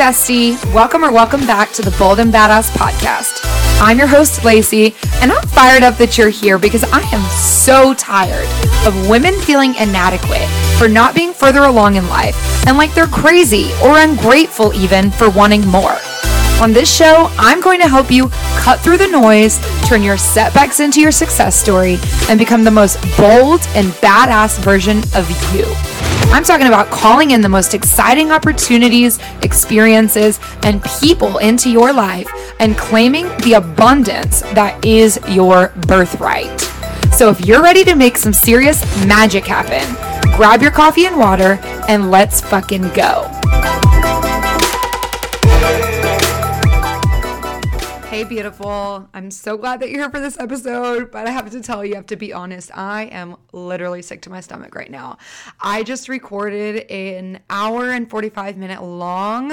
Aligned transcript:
bestie. 0.00 0.56
Welcome 0.72 1.04
or 1.04 1.12
welcome 1.12 1.42
back 1.42 1.72
to 1.72 1.82
the 1.82 1.94
Bold 1.98 2.20
and 2.20 2.32
Badass 2.32 2.70
podcast. 2.70 3.44
I'm 3.82 3.98
your 3.98 4.06
host, 4.06 4.42
Lacy, 4.46 4.94
and 5.20 5.30
I'm 5.30 5.46
fired 5.48 5.82
up 5.82 5.98
that 5.98 6.16
you're 6.16 6.30
here 6.30 6.58
because 6.58 6.84
I 6.84 7.00
am 7.12 7.22
so 7.28 7.92
tired 7.92 8.48
of 8.86 9.10
women 9.10 9.34
feeling 9.42 9.74
inadequate 9.74 10.48
for 10.78 10.88
not 10.88 11.14
being 11.14 11.34
further 11.34 11.64
along 11.64 11.96
in 11.96 12.08
life 12.08 12.34
and 12.66 12.78
like 12.78 12.94
they're 12.94 13.08
crazy 13.08 13.72
or 13.84 13.98
ungrateful 13.98 14.72
even 14.72 15.10
for 15.10 15.28
wanting 15.28 15.66
more. 15.68 15.98
On 16.62 16.72
this 16.72 16.90
show, 16.90 17.28
I'm 17.36 17.60
going 17.60 17.80
to 17.80 17.88
help 17.88 18.10
you 18.10 18.30
cut 18.56 18.80
through 18.80 18.96
the 18.96 19.06
noise, 19.06 19.60
turn 19.86 20.02
your 20.02 20.16
setbacks 20.16 20.80
into 20.80 21.02
your 21.02 21.12
success 21.12 21.54
story, 21.54 21.98
and 22.30 22.38
become 22.38 22.64
the 22.64 22.70
most 22.70 22.96
bold 23.18 23.60
and 23.74 23.88
badass 24.00 24.58
version 24.64 25.00
of 25.14 25.28
you. 25.54 25.66
I'm 26.32 26.44
talking 26.44 26.68
about 26.68 26.86
calling 26.86 27.32
in 27.32 27.40
the 27.40 27.48
most 27.48 27.74
exciting 27.74 28.30
opportunities, 28.30 29.18
experiences, 29.42 30.38
and 30.62 30.82
people 31.00 31.38
into 31.38 31.68
your 31.68 31.92
life 31.92 32.30
and 32.60 32.78
claiming 32.78 33.26
the 33.38 33.54
abundance 33.54 34.40
that 34.54 34.82
is 34.84 35.18
your 35.28 35.68
birthright. 35.88 36.60
So 37.12 37.30
if 37.30 37.44
you're 37.44 37.62
ready 37.62 37.84
to 37.84 37.96
make 37.96 38.16
some 38.16 38.32
serious 38.32 38.80
magic 39.04 39.44
happen, 39.44 39.84
grab 40.36 40.62
your 40.62 40.70
coffee 40.70 41.06
and 41.06 41.18
water 41.18 41.58
and 41.88 42.10
let's 42.10 42.40
fucking 42.40 42.88
go. 42.94 43.39
Hey, 48.20 48.28
beautiful. 48.28 49.08
I'm 49.14 49.30
so 49.30 49.56
glad 49.56 49.80
that 49.80 49.88
you're 49.88 50.00
here 50.00 50.10
for 50.10 50.20
this 50.20 50.38
episode, 50.38 51.10
but 51.10 51.26
I 51.26 51.30
have 51.30 51.50
to 51.52 51.62
tell 51.62 51.82
you, 51.82 51.94
I 51.94 51.96
have 51.96 52.06
to 52.08 52.16
be 52.16 52.34
honest, 52.34 52.70
I 52.76 53.04
am 53.04 53.36
literally 53.54 54.02
sick 54.02 54.20
to 54.22 54.30
my 54.30 54.42
stomach 54.42 54.74
right 54.74 54.90
now. 54.90 55.16
I 55.58 55.84
just 55.84 56.06
recorded 56.06 56.80
an 56.90 57.40
hour 57.48 57.90
and 57.90 58.10
45 58.10 58.58
minute 58.58 58.82
long 58.82 59.50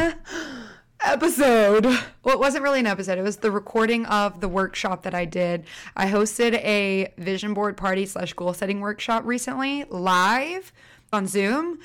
episode. 1.02 1.86
Well, 1.86 2.36
it 2.36 2.40
wasn't 2.40 2.64
really 2.66 2.82
an 2.82 2.88
episode. 2.88 3.18
It 3.18 3.22
was 3.22 3.38
the 3.38 3.52
recording 3.52 4.06
of 4.08 4.42
the 4.42 4.50
workshop 4.50 5.04
that 5.04 5.16
I 5.16 5.24
did. 5.24 5.64
I 5.96 6.08
hosted 6.08 6.56
a 6.56 7.14
vision 7.18 7.54
board 7.54 7.78
party 7.78 8.06
slash 8.06 8.34
goal 8.34 8.54
setting 8.54 8.82
workshop 8.82 9.24
recently 9.26 9.86
live 9.86 10.74
on 11.14 11.26
Zoom 11.26 11.80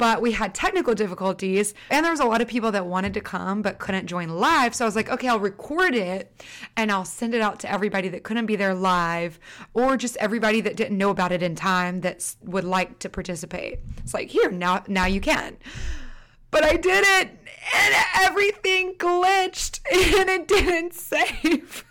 but 0.00 0.22
we 0.22 0.32
had 0.32 0.54
technical 0.54 0.94
difficulties 0.94 1.74
and 1.90 2.02
there 2.02 2.10
was 2.10 2.20
a 2.20 2.24
lot 2.24 2.40
of 2.40 2.48
people 2.48 2.72
that 2.72 2.86
wanted 2.86 3.12
to 3.12 3.20
come 3.20 3.60
but 3.60 3.78
couldn't 3.78 4.06
join 4.06 4.30
live. 4.30 4.74
So 4.74 4.86
i 4.86 4.88
was 4.88 4.96
like 4.96 5.10
okay 5.10 5.28
i'll 5.28 5.38
record 5.38 5.94
it 5.94 6.32
and 6.74 6.90
i'll 6.90 7.04
send 7.04 7.34
it 7.34 7.42
out 7.42 7.60
to 7.60 7.70
everybody 7.70 8.08
that 8.08 8.22
couldn't 8.22 8.46
be 8.46 8.56
there 8.56 8.74
live 8.74 9.38
or 9.74 9.98
just 9.98 10.16
everybody 10.16 10.62
that 10.62 10.74
didn't 10.74 10.96
know 10.96 11.10
about 11.10 11.32
it 11.32 11.42
in 11.42 11.54
time 11.54 12.00
that 12.00 12.34
would 12.42 12.64
like 12.64 12.98
to 13.00 13.10
participate. 13.10 13.80
It's 13.98 14.14
like 14.14 14.30
here 14.30 14.50
now 14.50 14.84
now 14.88 15.04
you 15.04 15.20
can. 15.20 15.58
But 16.50 16.64
i 16.64 16.76
did 16.76 17.04
it 17.06 17.28
and 17.76 17.94
everything 18.16 18.94
glitched 18.94 19.80
and 20.18 20.30
it 20.30 20.48
didn't 20.48 20.94
save 21.10 21.84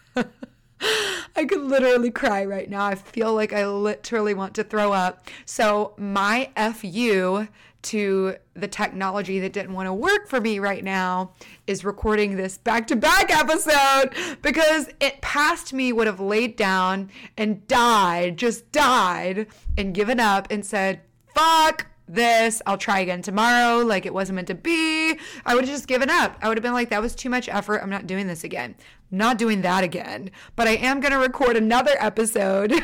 I 1.35 1.45
could 1.45 1.61
literally 1.61 2.11
cry 2.11 2.45
right 2.45 2.69
now. 2.69 2.85
I 2.85 2.95
feel 2.95 3.33
like 3.33 3.53
I 3.53 3.66
literally 3.67 4.33
want 4.33 4.55
to 4.55 4.63
throw 4.63 4.91
up. 4.91 5.27
So, 5.45 5.94
my 5.97 6.49
FU 6.55 7.47
to 7.81 8.35
the 8.55 8.67
technology 8.67 9.39
that 9.39 9.53
didn't 9.53 9.73
want 9.73 9.88
to 9.88 9.94
work 9.94 10.27
for 10.27 10.41
me 10.41 10.59
right 10.59 10.83
now 10.83 11.31
is 11.66 11.85
recording 11.85 12.35
this 12.35 12.57
back 12.57 12.88
to 12.88 12.95
back 12.95 13.31
episode 13.31 14.09
because 14.41 14.89
it 15.00 15.22
past 15.22 15.72
me 15.72 15.94
would 15.94 16.07
have 16.07 16.19
laid 16.19 16.57
down 16.57 17.09
and 17.38 17.66
died, 17.67 18.38
just 18.38 18.69
died 18.73 19.47
and 19.77 19.94
given 19.94 20.19
up 20.19 20.47
and 20.52 20.66
said, 20.66 21.00
fuck 21.34 21.88
this. 22.09 22.62
I'll 22.66 22.78
try 22.78 23.00
again 23.00 23.22
tomorrow. 23.22 23.84
Like 23.84 24.06
it 24.06 24.14
wasn't 24.14 24.38
meant 24.38 24.47
to 24.50 24.56
be. 24.56 25.18
I 25.46 25.56
would 25.56 25.64
have 25.66 25.74
just 25.74 25.88
given 25.88 26.09
up. 26.09 26.38
I 26.42 26.47
would 26.47 26.58
have 26.58 26.64
been 26.64 26.74
like, 26.74 26.90
that 26.90 27.02
was 27.02 27.16
too 27.16 27.30
much 27.30 27.47
effort. 27.47 27.81
I'm 27.81 27.90
not 27.90 28.08
doing 28.08 28.28
this 28.28 28.44
again. 28.44 28.75
I'm 29.12 29.18
not 29.18 29.38
doing 29.38 29.62
that 29.62 29.84
again. 29.84 30.31
But 30.56 30.68
I 30.68 30.72
am 30.72 31.00
going 31.00 31.14
to 31.14 31.19
record 31.19 31.56
another 31.56 31.96
episode. 32.00 32.74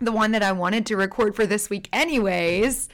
the 0.00 0.12
one 0.12 0.32
that 0.32 0.42
I 0.42 0.52
wanted 0.52 0.86
to 0.86 0.96
record 0.96 1.34
for 1.34 1.46
this 1.46 1.70
week, 1.70 1.88
anyways. 1.92 2.88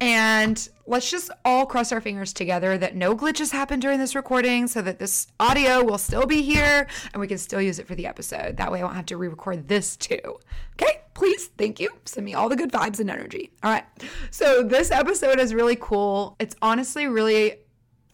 And 0.00 0.68
let's 0.86 1.10
just 1.10 1.30
all 1.44 1.64
cross 1.64 1.90
our 1.90 2.00
fingers 2.00 2.32
together 2.32 2.76
that 2.78 2.94
no 2.94 3.16
glitches 3.16 3.52
happen 3.52 3.80
during 3.80 3.98
this 3.98 4.14
recording 4.14 4.66
so 4.66 4.82
that 4.82 4.98
this 4.98 5.26
audio 5.40 5.82
will 5.82 5.98
still 5.98 6.26
be 6.26 6.42
here 6.42 6.86
and 7.12 7.20
we 7.20 7.26
can 7.26 7.38
still 7.38 7.62
use 7.62 7.78
it 7.78 7.86
for 7.86 7.94
the 7.94 8.06
episode. 8.06 8.58
That 8.58 8.70
way 8.70 8.80
I 8.80 8.84
won't 8.84 8.96
have 8.96 9.06
to 9.06 9.16
re 9.16 9.28
record 9.28 9.68
this 9.68 9.96
too. 9.96 10.38
Okay, 10.74 11.00
please, 11.14 11.46
thank 11.56 11.80
you. 11.80 11.90
Send 12.04 12.26
me 12.26 12.34
all 12.34 12.48
the 12.48 12.56
good 12.56 12.70
vibes 12.70 13.00
and 13.00 13.10
energy. 13.10 13.50
All 13.62 13.70
right, 13.70 13.84
so 14.30 14.62
this 14.62 14.90
episode 14.90 15.40
is 15.40 15.54
really 15.54 15.76
cool. 15.76 16.36
It's 16.38 16.56
honestly 16.60 17.06
really 17.06 17.56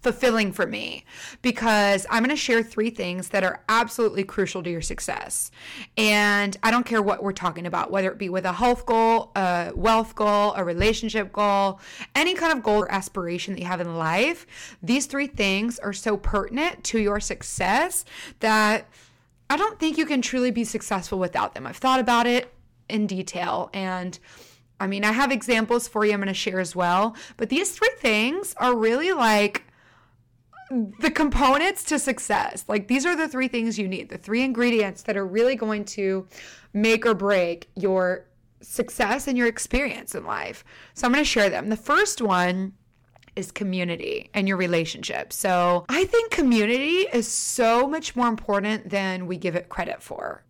fulfilling 0.03 0.53
for 0.53 0.67
me 0.67 1.05
because 1.43 2.07
I'm 2.11 2.23
going 2.23 2.31
to 2.31 2.37
share 2.37 2.63
three 2.63 2.91
things 2.91 3.29
that 3.29 3.45
are 3.45 3.63
absolutely 3.69 4.25
crucial 4.25 4.63
to 4.63 4.71
your 4.71 4.81
success. 4.81 5.51
And 5.97 6.57
I 6.63 6.71
don't 6.71 6.85
care 6.85 7.01
what 7.01 7.23
we're 7.23 7.33
talking 7.33 7.67
about, 7.67 7.91
whether 7.91 8.11
it 8.11 8.19
be 8.19 8.29
with 8.29 8.45
a 8.45 8.53
health 8.53 8.85
goal, 8.85 9.31
a 9.37 9.73
wealth 9.75 10.15
goal, 10.15 10.55
a 10.55 10.65
relationship 10.65 11.33
goal, 11.33 11.81
any 12.17 12.35
kind 12.35 12.57
of 12.57 12.65
goal 12.65 12.83
or 12.83 12.91
aspiration 12.91 13.55
that 13.55 13.61
you 13.61 13.67
have 13.67 13.81
in 13.81 13.97
life. 13.97 14.77
These 14.83 15.07
three 15.07 15.29
things 15.29 15.79
are 15.79 15.93
so 15.93 16.17
pertinent 16.17 16.83
to 16.85 16.99
your 16.99 17.21
success 17.21 18.05
that 18.41 18.89
I 19.49 19.57
don't 19.57 19.79
think 19.79 19.99
you 19.99 20.07
can 20.07 20.21
truly 20.21 20.51
be 20.51 20.65
successful 20.65 21.19
without 21.19 21.55
them. 21.55 21.67
I've 21.67 21.77
thought 21.77 22.01
about 22.01 22.27
it 22.27 22.53
in 22.89 23.07
detail 23.07 23.71
and 23.73 24.19
I 24.81 24.89
mean, 24.89 25.05
I 25.05 25.13
have 25.13 25.31
examples 25.31 25.87
for 25.87 26.05
you 26.05 26.13
I'm 26.13 26.19
going 26.19 26.27
to 26.27 26.35
share 26.35 26.59
as 26.59 26.75
well, 26.75 27.15
but 27.37 27.51
these 27.51 27.71
three 27.71 27.93
things 27.99 28.53
are 28.57 28.77
really 28.77 29.13
like 29.13 29.63
the 30.99 31.11
components 31.11 31.85
to 31.85 31.99
success. 31.99 32.65
Like 32.67 32.89
these 32.89 33.05
are 33.05 33.15
the 33.15 33.29
three 33.29 33.49
things 33.49 33.79
you 33.79 33.87
need, 33.87 34.09
the 34.09 34.19
three 34.19 34.43
ingredients 34.43 35.03
that 35.03 35.17
are 35.17 35.27
really 35.27 35.55
going 35.55 35.85
to 35.87 36.27
make 36.73 37.05
or 37.05 37.15
break 37.15 37.69
your 37.77 38.27
success 38.63 39.29
and 39.29 39.37
your 39.37 39.49
experience 39.49 40.15
in 40.15 40.25
life. 40.25 40.65
So 40.95 41.07
I'm 41.07 41.13
going 41.13 41.23
to 41.25 41.29
share 41.29 41.51
them. 41.51 41.69
The 41.69 41.77
first 41.77 42.23
one 42.23 42.73
is 43.37 43.51
community 43.51 44.31
and 44.35 44.47
your 44.49 44.57
relationship. 44.57 45.33
So 45.33 45.85
I 45.89 46.05
think 46.05 46.31
community 46.31 47.07
is 47.13 47.29
so 47.29 47.87
much 47.87 48.15
more 48.15 48.29
important 48.29 48.89
than 48.89 49.27
we 49.27 49.37
give 49.37 49.57
it 49.57 49.69
credit 49.69 50.03
for. 50.03 50.45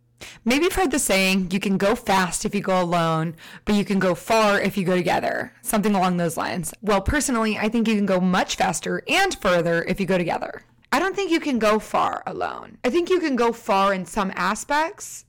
Maybe 0.45 0.65
you've 0.65 0.75
heard 0.75 0.91
the 0.91 0.99
saying, 0.99 1.51
you 1.51 1.61
can 1.61 1.79
go 1.79 1.95
fast 1.95 2.45
if 2.45 2.55
you 2.55 2.61
go 2.61 2.81
alone, 2.81 3.35
but 3.65 3.75
you 3.75 3.85
can 3.85 3.99
go 3.99 4.15
far 4.15 4.61
if 4.61 4.77
you 4.77 4.85
go 4.85 4.97
together. 4.97 5.53
Something 5.63 5.95
along 5.95 6.17
those 6.17 6.37
lines. 6.37 6.75
Well, 6.83 7.01
personally, 7.01 7.59
I 7.59 7.69
think 7.69 7.89
you 7.89 7.97
can 7.97 8.07
go 8.07 8.21
much 8.21 8.57
faster 8.57 9.03
and 9.09 9.37
further 9.41 9.85
if 9.85 10.01
you 10.01 10.07
go 10.07 10.19
together. 10.19 10.63
I 10.93 10.99
don't 10.99 11.17
think 11.17 11.31
you 11.31 11.41
can 11.41 11.59
go 11.59 11.79
far 11.79 12.23
alone. 12.27 12.79
I 12.85 12.91
think 12.91 13.09
you 13.09 13.19
can 13.19 13.35
go 13.35 13.53
far 13.53 13.95
in 13.95 14.05
some 14.05 14.33
aspects, 14.35 15.25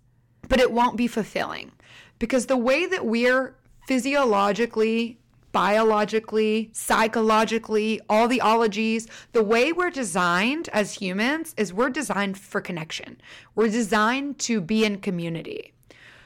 but 0.50 0.60
it 0.60 0.72
won't 0.72 0.98
be 0.98 1.08
fulfilling 1.08 1.72
because 2.20 2.46
the 2.46 2.58
way 2.58 2.86
that 2.86 3.06
we're 3.06 3.56
physiologically 3.88 5.20
biologically, 5.54 6.70
psychologically, 6.74 8.02
all 8.10 8.28
the 8.28 8.42
ologies, 8.42 9.08
the 9.32 9.44
way 9.44 9.72
we're 9.72 9.90
designed 9.90 10.68
as 10.70 10.96
humans 10.96 11.54
is 11.56 11.72
we're 11.72 11.90
designed 11.90 12.38
for 12.38 12.60
connection. 12.60 13.22
We're 13.56 13.70
designed 13.70 14.40
to 14.40 14.60
be 14.60 14.84
in 14.84 14.98
community. 14.98 15.74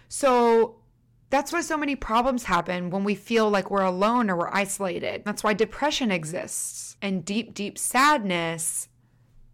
So 0.10 0.78
that's 1.30 1.52
why 1.52 1.62
so 1.62 1.78
many 1.78 1.96
problems 1.96 2.46
happen 2.46 2.90
when 2.90 3.04
we 3.04 3.16
feel 3.16 3.50
like 3.50 3.70
we're 3.70 3.84
alone 3.84 4.30
or 4.30 4.38
we're 4.38 4.54
isolated. 4.54 5.24
That's 5.26 5.44
why 5.44 5.54
depression 5.54 6.10
exists 6.10 6.96
and 7.02 7.26
deep, 7.26 7.54
deep 7.54 7.78
sadness 7.78 8.88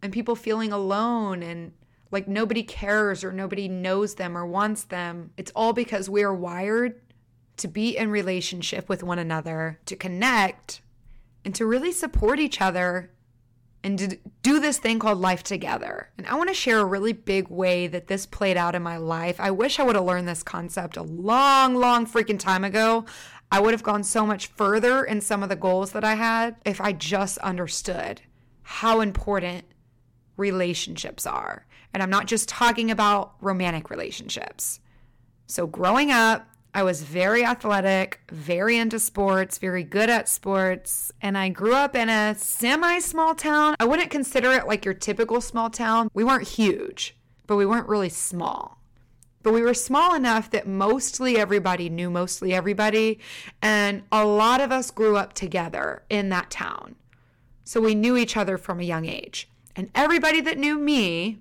and 0.03 0.13
people 0.13 0.35
feeling 0.35 0.71
alone 0.71 1.41
and 1.41 1.73
like 2.11 2.27
nobody 2.27 2.61
cares 2.61 3.23
or 3.23 3.31
nobody 3.31 3.67
knows 3.67 4.15
them 4.15 4.37
or 4.37 4.45
wants 4.45 4.83
them. 4.83 5.31
It's 5.35 5.51
all 5.55 5.73
because 5.73 6.11
we 6.11 6.21
are 6.21 6.33
wired 6.33 7.01
to 7.63 7.67
be 7.69 7.95
in 7.95 8.11
relationship 8.11 8.89
with 8.89 9.03
one 9.03 9.19
another, 9.19 9.79
to 9.85 9.95
connect, 9.95 10.81
and 11.45 11.55
to 11.55 11.65
really 11.65 11.93
support 11.93 12.37
each 12.37 12.59
other 12.59 13.09
and 13.85 13.97
to 13.97 14.17
do 14.41 14.59
this 14.59 14.77
thing 14.77 14.99
called 14.99 15.17
life 15.17 15.43
together. 15.43 16.09
And 16.17 16.27
I 16.27 16.35
want 16.35 16.49
to 16.49 16.53
share 16.53 16.79
a 16.79 16.85
really 16.85 17.13
big 17.13 17.47
way 17.47 17.87
that 17.87 18.07
this 18.07 18.25
played 18.25 18.57
out 18.57 18.75
in 18.75 18.83
my 18.83 18.97
life. 18.97 19.39
I 19.39 19.51
wish 19.51 19.79
I 19.79 19.83
would 19.83 19.95
have 19.95 20.03
learned 20.03 20.27
this 20.27 20.43
concept 20.43 20.97
a 20.97 21.03
long, 21.03 21.75
long 21.75 22.05
freaking 22.05 22.37
time 22.37 22.65
ago. 22.65 23.05
I 23.49 23.61
would 23.61 23.73
have 23.73 23.81
gone 23.81 24.03
so 24.03 24.25
much 24.25 24.47
further 24.47 25.05
in 25.05 25.21
some 25.21 25.41
of 25.41 25.47
the 25.47 25.55
goals 25.55 25.93
that 25.93 26.03
I 26.03 26.15
had 26.15 26.57
if 26.65 26.81
I 26.81 26.91
just 26.91 27.37
understood 27.37 28.19
how 28.63 28.99
important 28.99 29.63
relationships 30.35 31.25
are. 31.25 31.65
And 31.93 32.03
I'm 32.03 32.09
not 32.09 32.27
just 32.27 32.49
talking 32.49 32.91
about 32.91 33.35
romantic 33.39 33.89
relationships. 33.89 34.81
So, 35.47 35.65
growing 35.65 36.11
up, 36.11 36.45
I 36.75 36.81
was 36.81 37.03
very 37.03 37.45
athletic, 37.45 38.21
very 38.31 38.77
into 38.77 38.99
sports, 38.99 39.59
very 39.59 39.83
good 39.83 40.09
at 40.09 40.27
sports, 40.27 41.11
and 41.21 41.37
I 41.37 41.49
grew 41.49 41.75
up 41.75 41.95
in 41.95 42.09
a 42.09 42.33
semi 42.35 42.97
small 42.97 43.35
town. 43.35 43.75
I 43.79 43.85
wouldn't 43.85 44.09
consider 44.09 44.51
it 44.53 44.65
like 44.65 44.83
your 44.83 44.95
typical 44.95 45.39
small 45.39 45.69
town. 45.69 46.09
We 46.15 46.23
weren't 46.23 46.47
huge, 46.47 47.15
but 47.45 47.57
we 47.57 47.65
weren't 47.67 47.87
really 47.87 48.09
small. 48.09 48.79
But 49.43 49.53
we 49.53 49.61
were 49.61 49.75
small 49.75 50.15
enough 50.15 50.49
that 50.49 50.67
mostly 50.67 51.37
everybody 51.37 51.89
knew 51.89 52.09
mostly 52.09 52.55
everybody, 52.55 53.19
and 53.61 54.01
a 54.11 54.25
lot 54.25 54.59
of 54.59 54.71
us 54.71 54.89
grew 54.89 55.15
up 55.15 55.33
together 55.33 56.01
in 56.09 56.29
that 56.29 56.49
town. 56.49 56.95
So 57.65 57.81
we 57.81 57.93
knew 57.93 58.17
each 58.17 58.35
other 58.35 58.57
from 58.57 58.79
a 58.79 58.83
young 58.83 59.05
age. 59.05 59.47
And 59.75 59.91
everybody 59.93 60.41
that 60.41 60.57
knew 60.57 60.79
me 60.79 61.39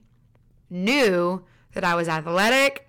knew 0.68 1.44
that 1.72 1.84
I 1.84 1.94
was 1.94 2.08
athletic. 2.08 2.88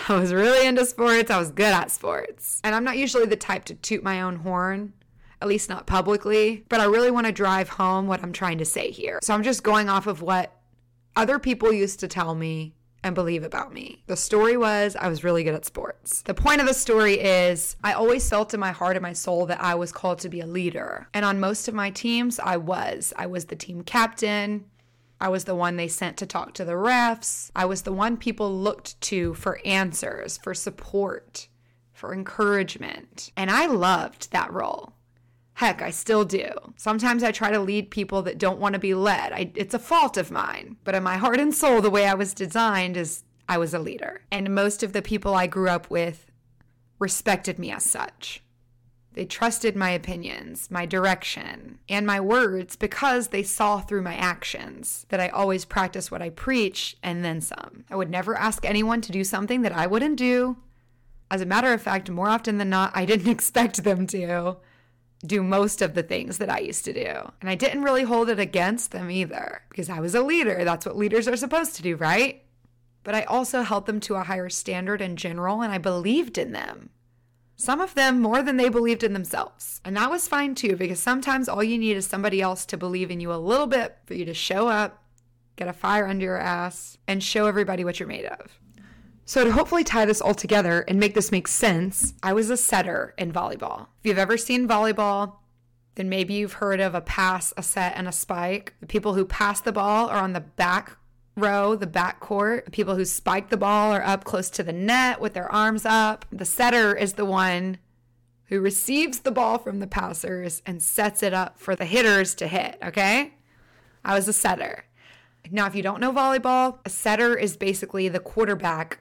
I 0.08 0.18
was 0.18 0.32
really 0.32 0.66
into 0.66 0.84
sports. 0.84 1.30
I 1.30 1.38
was 1.38 1.50
good 1.50 1.72
at 1.72 1.90
sports. 1.90 2.60
And 2.64 2.74
I'm 2.74 2.84
not 2.84 2.98
usually 2.98 3.26
the 3.26 3.36
type 3.36 3.64
to 3.66 3.74
toot 3.74 4.02
my 4.02 4.22
own 4.22 4.36
horn, 4.36 4.92
at 5.40 5.48
least 5.48 5.68
not 5.68 5.86
publicly, 5.86 6.64
but 6.68 6.80
I 6.80 6.84
really 6.84 7.10
want 7.10 7.26
to 7.26 7.32
drive 7.32 7.68
home 7.68 8.06
what 8.06 8.22
I'm 8.22 8.32
trying 8.32 8.58
to 8.58 8.64
say 8.64 8.90
here. 8.90 9.20
So 9.22 9.34
I'm 9.34 9.42
just 9.42 9.62
going 9.62 9.88
off 9.88 10.06
of 10.06 10.22
what 10.22 10.52
other 11.16 11.38
people 11.38 11.72
used 11.72 12.00
to 12.00 12.08
tell 12.08 12.34
me 12.34 12.74
and 13.04 13.14
believe 13.14 13.44
about 13.44 13.72
me. 13.72 14.02
The 14.06 14.16
story 14.16 14.56
was 14.56 14.96
I 14.96 15.08
was 15.08 15.22
really 15.22 15.44
good 15.44 15.54
at 15.54 15.66
sports. 15.66 16.22
The 16.22 16.34
point 16.34 16.62
of 16.62 16.66
the 16.66 16.74
story 16.74 17.20
is 17.20 17.76
I 17.84 17.92
always 17.92 18.28
felt 18.28 18.54
in 18.54 18.60
my 18.60 18.72
heart 18.72 18.96
and 18.96 19.02
my 19.02 19.12
soul 19.12 19.46
that 19.46 19.60
I 19.60 19.74
was 19.74 19.92
called 19.92 20.18
to 20.20 20.30
be 20.30 20.40
a 20.40 20.46
leader. 20.46 21.06
And 21.12 21.24
on 21.24 21.38
most 21.38 21.68
of 21.68 21.74
my 21.74 21.90
teams, 21.90 22.40
I 22.40 22.56
was. 22.56 23.12
I 23.16 23.26
was 23.26 23.44
the 23.44 23.56
team 23.56 23.82
captain. 23.82 24.64
I 25.20 25.28
was 25.28 25.44
the 25.44 25.54
one 25.54 25.76
they 25.76 25.88
sent 25.88 26.16
to 26.18 26.26
talk 26.26 26.54
to 26.54 26.64
the 26.64 26.72
refs. 26.72 27.50
I 27.54 27.64
was 27.64 27.82
the 27.82 27.92
one 27.92 28.16
people 28.16 28.52
looked 28.52 29.00
to 29.02 29.34
for 29.34 29.60
answers, 29.64 30.36
for 30.38 30.54
support, 30.54 31.48
for 31.92 32.12
encouragement. 32.12 33.32
And 33.36 33.50
I 33.50 33.66
loved 33.66 34.32
that 34.32 34.52
role. 34.52 34.92
Heck, 35.54 35.80
I 35.80 35.90
still 35.90 36.24
do. 36.24 36.50
Sometimes 36.76 37.22
I 37.22 37.30
try 37.30 37.52
to 37.52 37.60
lead 37.60 37.90
people 37.90 38.22
that 38.22 38.38
don't 38.38 38.58
want 38.58 38.72
to 38.72 38.80
be 38.80 38.92
led. 38.92 39.32
I, 39.32 39.52
it's 39.54 39.74
a 39.74 39.78
fault 39.78 40.16
of 40.16 40.32
mine. 40.32 40.76
But 40.82 40.96
in 40.96 41.02
my 41.04 41.16
heart 41.16 41.38
and 41.38 41.54
soul, 41.54 41.80
the 41.80 41.90
way 41.90 42.06
I 42.06 42.14
was 42.14 42.34
designed 42.34 42.96
is 42.96 43.22
I 43.48 43.58
was 43.58 43.72
a 43.72 43.78
leader. 43.78 44.22
And 44.32 44.54
most 44.54 44.82
of 44.82 44.92
the 44.92 45.02
people 45.02 45.34
I 45.34 45.46
grew 45.46 45.68
up 45.68 45.90
with 45.90 46.30
respected 46.98 47.58
me 47.58 47.70
as 47.70 47.84
such. 47.84 48.42
They 49.14 49.24
trusted 49.24 49.76
my 49.76 49.90
opinions, 49.90 50.70
my 50.70 50.86
direction, 50.86 51.78
and 51.88 52.04
my 52.04 52.20
words 52.20 52.74
because 52.74 53.28
they 53.28 53.44
saw 53.44 53.80
through 53.80 54.02
my 54.02 54.16
actions 54.16 55.06
that 55.08 55.20
I 55.20 55.28
always 55.28 55.64
practice 55.64 56.10
what 56.10 56.20
I 56.20 56.30
preach 56.30 56.96
and 57.02 57.24
then 57.24 57.40
some. 57.40 57.84
I 57.88 57.96
would 57.96 58.10
never 58.10 58.36
ask 58.36 58.64
anyone 58.64 59.00
to 59.02 59.12
do 59.12 59.22
something 59.22 59.62
that 59.62 59.72
I 59.72 59.86
wouldn't 59.86 60.16
do. 60.16 60.56
As 61.30 61.40
a 61.40 61.46
matter 61.46 61.72
of 61.72 61.80
fact, 61.80 62.10
more 62.10 62.28
often 62.28 62.58
than 62.58 62.70
not, 62.70 62.90
I 62.94 63.04
didn't 63.04 63.30
expect 63.30 63.84
them 63.84 64.06
to 64.08 64.56
do 65.24 65.42
most 65.42 65.80
of 65.80 65.94
the 65.94 66.02
things 66.02 66.38
that 66.38 66.50
I 66.50 66.58
used 66.58 66.84
to 66.84 66.92
do. 66.92 67.30
And 67.40 67.48
I 67.48 67.54
didn't 67.54 67.84
really 67.84 68.02
hold 68.02 68.28
it 68.28 68.40
against 68.40 68.90
them 68.90 69.10
either 69.10 69.62
because 69.68 69.88
I 69.88 70.00
was 70.00 70.16
a 70.16 70.22
leader. 70.22 70.64
That's 70.64 70.84
what 70.84 70.96
leaders 70.96 71.28
are 71.28 71.36
supposed 71.36 71.76
to 71.76 71.82
do, 71.82 71.94
right? 71.96 72.42
But 73.04 73.14
I 73.14 73.22
also 73.22 73.62
held 73.62 73.86
them 73.86 74.00
to 74.00 74.16
a 74.16 74.24
higher 74.24 74.48
standard 74.48 75.00
in 75.00 75.16
general 75.16 75.62
and 75.62 75.72
I 75.72 75.78
believed 75.78 76.36
in 76.36 76.52
them. 76.52 76.90
Some 77.56 77.80
of 77.80 77.94
them 77.94 78.20
more 78.20 78.42
than 78.42 78.56
they 78.56 78.68
believed 78.68 79.04
in 79.04 79.12
themselves. 79.12 79.80
And 79.84 79.96
that 79.96 80.10
was 80.10 80.28
fine 80.28 80.54
too 80.54 80.76
because 80.76 80.98
sometimes 80.98 81.48
all 81.48 81.62
you 81.62 81.78
need 81.78 81.96
is 81.96 82.06
somebody 82.06 82.40
else 82.40 82.66
to 82.66 82.76
believe 82.76 83.10
in 83.10 83.20
you 83.20 83.32
a 83.32 83.36
little 83.36 83.66
bit 83.66 83.96
for 84.06 84.14
you 84.14 84.24
to 84.24 84.34
show 84.34 84.68
up, 84.68 85.02
get 85.56 85.68
a 85.68 85.72
fire 85.72 86.06
under 86.06 86.24
your 86.24 86.38
ass, 86.38 86.98
and 87.06 87.22
show 87.22 87.46
everybody 87.46 87.84
what 87.84 88.00
you're 88.00 88.08
made 88.08 88.26
of. 88.26 88.58
So, 89.26 89.42
to 89.42 89.52
hopefully 89.52 89.84
tie 89.84 90.04
this 90.04 90.20
all 90.20 90.34
together 90.34 90.84
and 90.86 91.00
make 91.00 91.14
this 91.14 91.32
make 91.32 91.48
sense, 91.48 92.12
I 92.22 92.34
was 92.34 92.50
a 92.50 92.58
setter 92.58 93.14
in 93.16 93.32
volleyball. 93.32 93.86
If 94.00 94.06
you've 94.06 94.18
ever 94.18 94.36
seen 94.36 94.68
volleyball, 94.68 95.36
then 95.94 96.10
maybe 96.10 96.34
you've 96.34 96.54
heard 96.54 96.80
of 96.80 96.94
a 96.94 97.00
pass, 97.00 97.54
a 97.56 97.62
set, 97.62 97.94
and 97.96 98.06
a 98.06 98.12
spike. 98.12 98.74
The 98.80 98.86
people 98.86 99.14
who 99.14 99.24
pass 99.24 99.62
the 99.62 99.72
ball 99.72 100.10
are 100.10 100.18
on 100.18 100.34
the 100.34 100.40
back 100.40 100.98
row, 101.36 101.74
the 101.74 101.86
back 101.86 102.20
court. 102.20 102.70
People 102.72 102.96
who 102.96 103.04
spike 103.04 103.50
the 103.50 103.56
ball 103.56 103.92
are 103.92 104.04
up 104.04 104.24
close 104.24 104.50
to 104.50 104.62
the 104.62 104.72
net 104.72 105.20
with 105.20 105.34
their 105.34 105.50
arms 105.50 105.84
up. 105.84 106.24
The 106.30 106.44
setter 106.44 106.94
is 106.94 107.14
the 107.14 107.24
one 107.24 107.78
who 108.46 108.60
receives 108.60 109.20
the 109.20 109.30
ball 109.30 109.58
from 109.58 109.80
the 109.80 109.86
passers 109.86 110.62
and 110.66 110.82
sets 110.82 111.22
it 111.22 111.32
up 111.32 111.58
for 111.58 111.74
the 111.74 111.86
hitters 111.86 112.34
to 112.36 112.46
hit, 112.46 112.78
okay? 112.84 113.34
I 114.04 114.14
was 114.14 114.28
a 114.28 114.32
setter. 114.32 114.84
Now, 115.50 115.66
if 115.66 115.74
you 115.74 115.82
don't 115.82 116.00
know 116.00 116.12
volleyball, 116.12 116.78
a 116.84 116.90
setter 116.90 117.36
is 117.36 117.56
basically 117.56 118.08
the 118.08 118.20
quarterback 118.20 119.00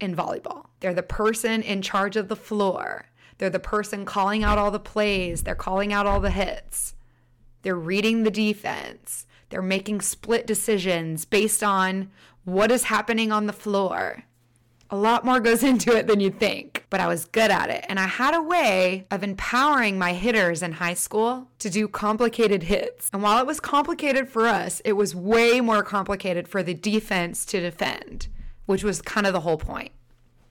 in 0.00 0.14
volleyball. 0.14 0.66
They're 0.80 0.94
the 0.94 1.02
person 1.02 1.62
in 1.62 1.82
charge 1.82 2.16
of 2.16 2.28
the 2.28 2.36
floor. 2.36 3.06
They're 3.38 3.50
the 3.50 3.58
person 3.58 4.04
calling 4.04 4.44
out 4.44 4.58
all 4.58 4.70
the 4.70 4.78
plays. 4.78 5.42
They're 5.42 5.54
calling 5.54 5.92
out 5.92 6.06
all 6.06 6.20
the 6.20 6.30
hits. 6.30 6.94
They're 7.62 7.74
reading 7.74 8.22
the 8.22 8.30
defense. 8.30 9.26
They're 9.54 9.62
making 9.62 10.00
split 10.00 10.48
decisions 10.48 11.24
based 11.24 11.62
on 11.62 12.10
what 12.42 12.72
is 12.72 12.82
happening 12.82 13.30
on 13.30 13.46
the 13.46 13.52
floor. 13.52 14.24
A 14.90 14.96
lot 14.96 15.24
more 15.24 15.38
goes 15.38 15.62
into 15.70 15.96
it 15.96 16.08
than 16.08 16.18
you 16.18 16.32
think, 16.32 16.84
but 16.90 16.98
I 16.98 17.06
was 17.06 17.24
good 17.24 17.52
at 17.52 17.70
it. 17.70 17.86
And 17.88 18.00
I 18.00 18.08
had 18.08 18.34
a 18.34 18.42
way 18.42 19.06
of 19.12 19.22
empowering 19.22 19.96
my 19.96 20.12
hitters 20.14 20.60
in 20.60 20.72
high 20.72 20.94
school 20.94 21.46
to 21.60 21.70
do 21.70 21.86
complicated 21.86 22.64
hits. 22.64 23.08
And 23.12 23.22
while 23.22 23.38
it 23.38 23.46
was 23.46 23.60
complicated 23.60 24.28
for 24.28 24.48
us, 24.48 24.82
it 24.84 24.94
was 24.94 25.14
way 25.14 25.60
more 25.60 25.84
complicated 25.84 26.48
for 26.48 26.64
the 26.64 26.74
defense 26.74 27.44
to 27.46 27.60
defend 27.60 28.26
which 28.66 28.82
was 28.82 29.00
kind 29.02 29.26
of 29.26 29.32
the 29.32 29.40
whole 29.40 29.58
point. 29.58 29.92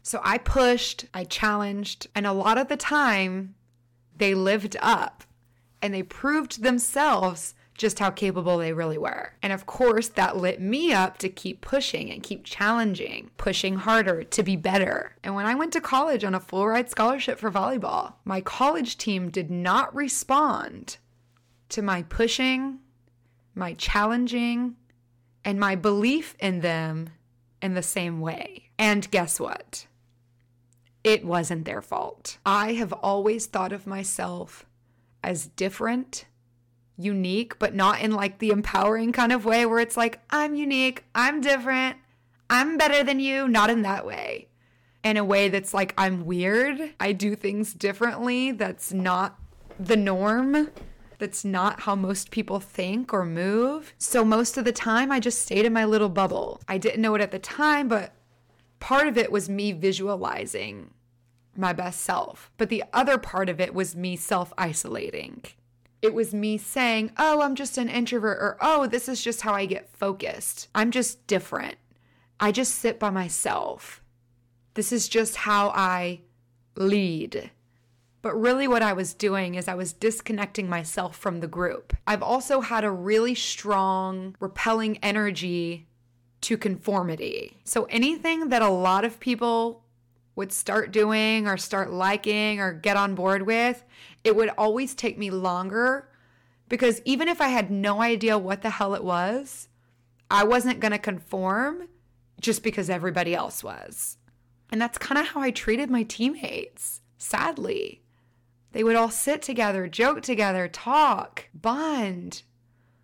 So 0.01 0.21
I 0.23 0.37
pushed, 0.37 1.07
I 1.13 1.23
challenged, 1.23 2.07
and 2.15 2.25
a 2.25 2.33
lot 2.33 2.57
of 2.57 2.67
the 2.67 2.77
time 2.77 3.55
they 4.15 4.33
lived 4.33 4.77
up 4.81 5.23
and 5.81 5.93
they 5.93 6.03
proved 6.03 6.63
themselves 6.63 7.55
just 7.83 7.99
how 7.99 8.09
capable 8.09 8.57
they 8.57 8.71
really 8.71 8.97
were. 8.97 9.33
And 9.43 9.51
of 9.51 9.65
course, 9.65 10.07
that 10.07 10.37
lit 10.37 10.61
me 10.61 10.93
up 10.93 11.17
to 11.17 11.27
keep 11.27 11.59
pushing 11.59 12.09
and 12.09 12.23
keep 12.23 12.45
challenging, 12.45 13.29
pushing 13.35 13.75
harder 13.75 14.23
to 14.23 14.41
be 14.41 14.55
better. 14.55 15.17
And 15.21 15.35
when 15.35 15.45
I 15.45 15.53
went 15.53 15.73
to 15.73 15.81
college 15.81 16.23
on 16.23 16.33
a 16.33 16.39
full 16.39 16.65
ride 16.65 16.89
scholarship 16.89 17.37
for 17.37 17.51
volleyball, 17.51 18.13
my 18.23 18.39
college 18.39 18.97
team 18.97 19.29
did 19.29 19.51
not 19.51 19.93
respond 19.93 20.95
to 21.69 21.81
my 21.81 22.03
pushing, 22.03 22.79
my 23.53 23.73
challenging, 23.73 24.77
and 25.43 25.59
my 25.59 25.75
belief 25.75 26.37
in 26.39 26.61
them 26.61 27.09
in 27.61 27.73
the 27.73 27.83
same 27.83 28.21
way. 28.21 28.69
And 28.79 29.11
guess 29.11 29.41
what? 29.41 29.87
It 31.03 31.25
wasn't 31.25 31.65
their 31.65 31.81
fault. 31.81 32.37
I 32.45 32.73
have 32.73 32.93
always 32.93 33.45
thought 33.45 33.73
of 33.73 33.85
myself 33.85 34.65
as 35.21 35.47
different, 35.47 36.23
unique, 36.97 37.57
but 37.59 37.73
not 37.73 38.01
in 38.01 38.11
like 38.11 38.39
the 38.39 38.49
empowering 38.49 39.11
kind 39.11 39.31
of 39.31 39.45
way 39.45 39.65
where 39.65 39.79
it's 39.79 39.97
like, 39.97 40.19
I'm 40.29 40.55
unique, 40.55 41.03
I'm 41.15 41.41
different, 41.41 41.97
I'm 42.49 42.77
better 42.77 43.03
than 43.03 43.19
you, 43.19 43.47
not 43.47 43.69
in 43.69 43.81
that 43.81 44.05
way. 44.05 44.47
In 45.03 45.17
a 45.17 45.23
way 45.23 45.49
that's 45.49 45.73
like, 45.73 45.93
I'm 45.97 46.25
weird, 46.25 46.93
I 46.99 47.11
do 47.11 47.35
things 47.35 47.73
differently, 47.73 48.51
that's 48.51 48.93
not 48.93 49.39
the 49.79 49.97
norm 49.97 50.69
that's 51.23 51.45
not 51.45 51.79
how 51.81 51.95
most 51.95 52.31
people 52.31 52.59
think 52.59 53.13
or 53.13 53.25
move. 53.25 53.93
So 53.97 54.25
most 54.25 54.57
of 54.57 54.65
the 54.65 54.73
time, 54.73 55.09
I 55.09 55.21
just 55.21 55.41
stayed 55.41 55.63
in 55.63 55.71
my 55.71 55.85
little 55.85 56.09
bubble. 56.09 56.59
I 56.67 56.77
didn't 56.77 57.01
know 57.01 57.15
it 57.15 57.21
at 57.21 57.31
the 57.31 57.39
time, 57.39 57.87
but 57.87 58.13
part 58.81 59.07
of 59.07 59.17
it 59.17 59.31
was 59.31 59.49
me 59.49 59.71
visualizing 59.71 60.93
my 61.55 61.71
best 61.71 62.01
self. 62.01 62.51
But 62.57 62.67
the 62.67 62.83
other 62.91 63.17
part 63.17 63.47
of 63.47 63.61
it 63.61 63.73
was 63.73 63.95
me 63.95 64.17
self 64.17 64.51
isolating. 64.57 65.43
It 66.03 66.13
was 66.13 66.33
me 66.33 66.57
saying, 66.57 67.13
oh, 67.17 67.41
I'm 67.41 67.55
just 67.55 67.77
an 67.77 67.87
introvert, 67.87 68.37
or 68.37 68.57
oh, 68.59 68.87
this 68.87 69.07
is 69.07 69.23
just 69.23 69.39
how 69.39 69.53
I 69.53 69.65
get 69.65 69.95
focused. 69.95 70.67
I'm 70.75 70.91
just 70.91 71.25
different. 71.27 71.77
I 72.41 72.51
just 72.51 72.75
sit 72.75 72.99
by 72.99 73.09
myself. 73.09 74.03
This 74.73 74.91
is 74.91 75.07
just 75.07 75.37
how 75.37 75.69
I 75.69 76.19
lead. 76.75 77.51
But 78.21 78.35
really, 78.35 78.67
what 78.67 78.81
I 78.81 78.91
was 78.91 79.13
doing 79.13 79.55
is 79.55 79.69
I 79.69 79.75
was 79.75 79.93
disconnecting 79.93 80.67
myself 80.67 81.15
from 81.15 81.39
the 81.39 81.47
group. 81.47 81.95
I've 82.05 82.21
also 82.21 82.59
had 82.59 82.83
a 82.83 82.91
really 82.91 83.33
strong, 83.33 84.35
repelling 84.41 84.97
energy 84.97 85.87
to 86.41 86.57
conformity. 86.57 87.61
So 87.63 87.85
anything 87.85 88.49
that 88.49 88.61
a 88.61 88.67
lot 88.67 89.05
of 89.05 89.21
people 89.21 89.85
would 90.35 90.51
start 90.51 90.91
doing 90.91 91.47
or 91.47 91.55
start 91.55 91.93
liking 91.93 92.59
or 92.59 92.73
get 92.73 92.97
on 92.97 93.15
board 93.15 93.43
with, 93.43 93.83
it 94.23 94.35
would 94.35 94.49
always 94.57 94.95
take 94.95 95.17
me 95.17 95.29
longer 95.29 96.09
because 96.69 97.01
even 97.05 97.27
if 97.27 97.41
I 97.41 97.49
had 97.49 97.69
no 97.69 98.01
idea 98.01 98.37
what 98.37 98.61
the 98.61 98.69
hell 98.71 98.95
it 98.95 99.03
was, 99.03 99.67
I 100.31 100.43
wasn't 100.43 100.79
going 100.79 100.91
to 100.91 100.97
conform 100.97 101.89
just 102.39 102.63
because 102.63 102.89
everybody 102.89 103.35
else 103.35 103.63
was. 103.63 104.17
And 104.71 104.81
that's 104.81 104.97
kind 104.97 105.19
of 105.19 105.27
how 105.27 105.41
I 105.41 105.51
treated 105.51 105.89
my 105.89 106.03
teammates, 106.03 107.01
sadly. 107.17 108.01
They 108.71 108.83
would 108.83 108.95
all 108.95 109.11
sit 109.11 109.41
together, 109.41 109.87
joke 109.87 110.23
together, 110.23 110.67
talk, 110.67 111.47
bond. 111.53 112.41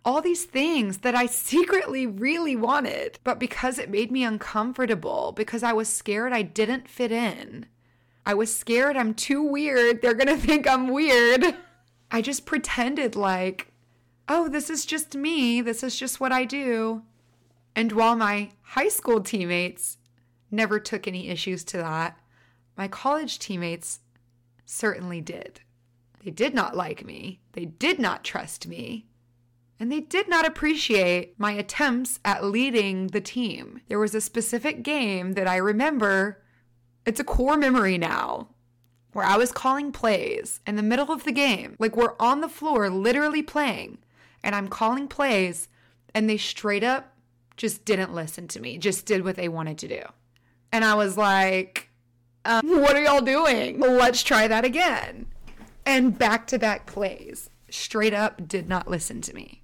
All 0.04 0.20
these 0.20 0.44
things 0.44 0.98
that 0.98 1.14
I 1.14 1.26
secretly 1.26 2.06
really 2.06 2.56
wanted. 2.56 3.20
But 3.22 3.38
because 3.38 3.78
it 3.78 3.88
made 3.88 4.10
me 4.10 4.24
uncomfortable, 4.24 5.32
because 5.32 5.62
I 5.62 5.72
was 5.72 5.88
scared 5.88 6.32
I 6.32 6.42
didn't 6.42 6.88
fit 6.88 7.12
in, 7.12 7.66
I 8.30 8.34
was 8.34 8.56
scared 8.56 8.96
I'm 8.96 9.12
too 9.12 9.42
weird, 9.42 10.00
they're 10.00 10.14
gonna 10.14 10.36
think 10.48 10.68
I'm 10.68 10.86
weird. 10.86 11.56
I 12.12 12.22
just 12.22 12.46
pretended 12.46 13.16
like, 13.16 13.72
oh, 14.28 14.48
this 14.48 14.70
is 14.70 14.86
just 14.86 15.16
me, 15.16 15.60
this 15.60 15.82
is 15.82 15.98
just 15.98 16.20
what 16.20 16.30
I 16.30 16.44
do. 16.44 17.02
And 17.74 17.90
while 17.90 18.14
my 18.14 18.52
high 18.62 18.88
school 18.88 19.20
teammates 19.20 19.98
never 20.48 20.78
took 20.78 21.08
any 21.08 21.28
issues 21.28 21.64
to 21.64 21.78
that, 21.78 22.20
my 22.76 22.86
college 22.86 23.40
teammates 23.40 23.98
certainly 24.64 25.20
did. 25.20 25.62
They 26.24 26.30
did 26.30 26.54
not 26.54 26.76
like 26.76 27.04
me. 27.04 27.40
They 27.54 27.64
did 27.64 27.98
not 27.98 28.22
trust 28.22 28.68
me. 28.68 29.06
And 29.80 29.90
they 29.90 30.00
did 30.00 30.28
not 30.28 30.46
appreciate 30.46 31.34
my 31.36 31.50
attempts 31.50 32.20
at 32.24 32.44
leading 32.44 33.08
the 33.08 33.20
team. 33.20 33.80
There 33.88 33.98
was 33.98 34.14
a 34.14 34.20
specific 34.20 34.84
game 34.84 35.32
that 35.32 35.48
I 35.48 35.56
remember, 35.56 36.39
it's 37.10 37.18
a 37.18 37.24
core 37.24 37.56
memory 37.56 37.98
now, 37.98 38.46
where 39.14 39.24
I 39.24 39.36
was 39.36 39.50
calling 39.50 39.90
plays 39.90 40.60
in 40.64 40.76
the 40.76 40.82
middle 40.82 41.10
of 41.10 41.24
the 41.24 41.32
game. 41.32 41.74
Like 41.80 41.96
we're 41.96 42.14
on 42.20 42.40
the 42.40 42.48
floor 42.48 42.88
literally 42.88 43.42
playing, 43.42 43.98
and 44.44 44.54
I'm 44.54 44.68
calling 44.68 45.08
plays, 45.08 45.66
and 46.14 46.30
they 46.30 46.36
straight 46.36 46.84
up 46.84 47.16
just 47.56 47.84
didn't 47.84 48.14
listen 48.14 48.46
to 48.46 48.60
me, 48.60 48.78
just 48.78 49.06
did 49.06 49.24
what 49.24 49.34
they 49.34 49.48
wanted 49.48 49.76
to 49.78 49.88
do. 49.88 50.02
And 50.70 50.84
I 50.84 50.94
was 50.94 51.16
like, 51.16 51.90
um, 52.44 52.60
What 52.80 52.94
are 52.94 53.02
y'all 53.02 53.20
doing? 53.20 53.80
Let's 53.80 54.22
try 54.22 54.46
that 54.46 54.64
again. 54.64 55.26
And 55.84 56.16
back 56.16 56.46
to 56.46 56.60
back 56.60 56.86
plays 56.86 57.50
straight 57.70 58.14
up 58.14 58.46
did 58.46 58.68
not 58.68 58.88
listen 58.88 59.20
to 59.22 59.34
me. 59.34 59.62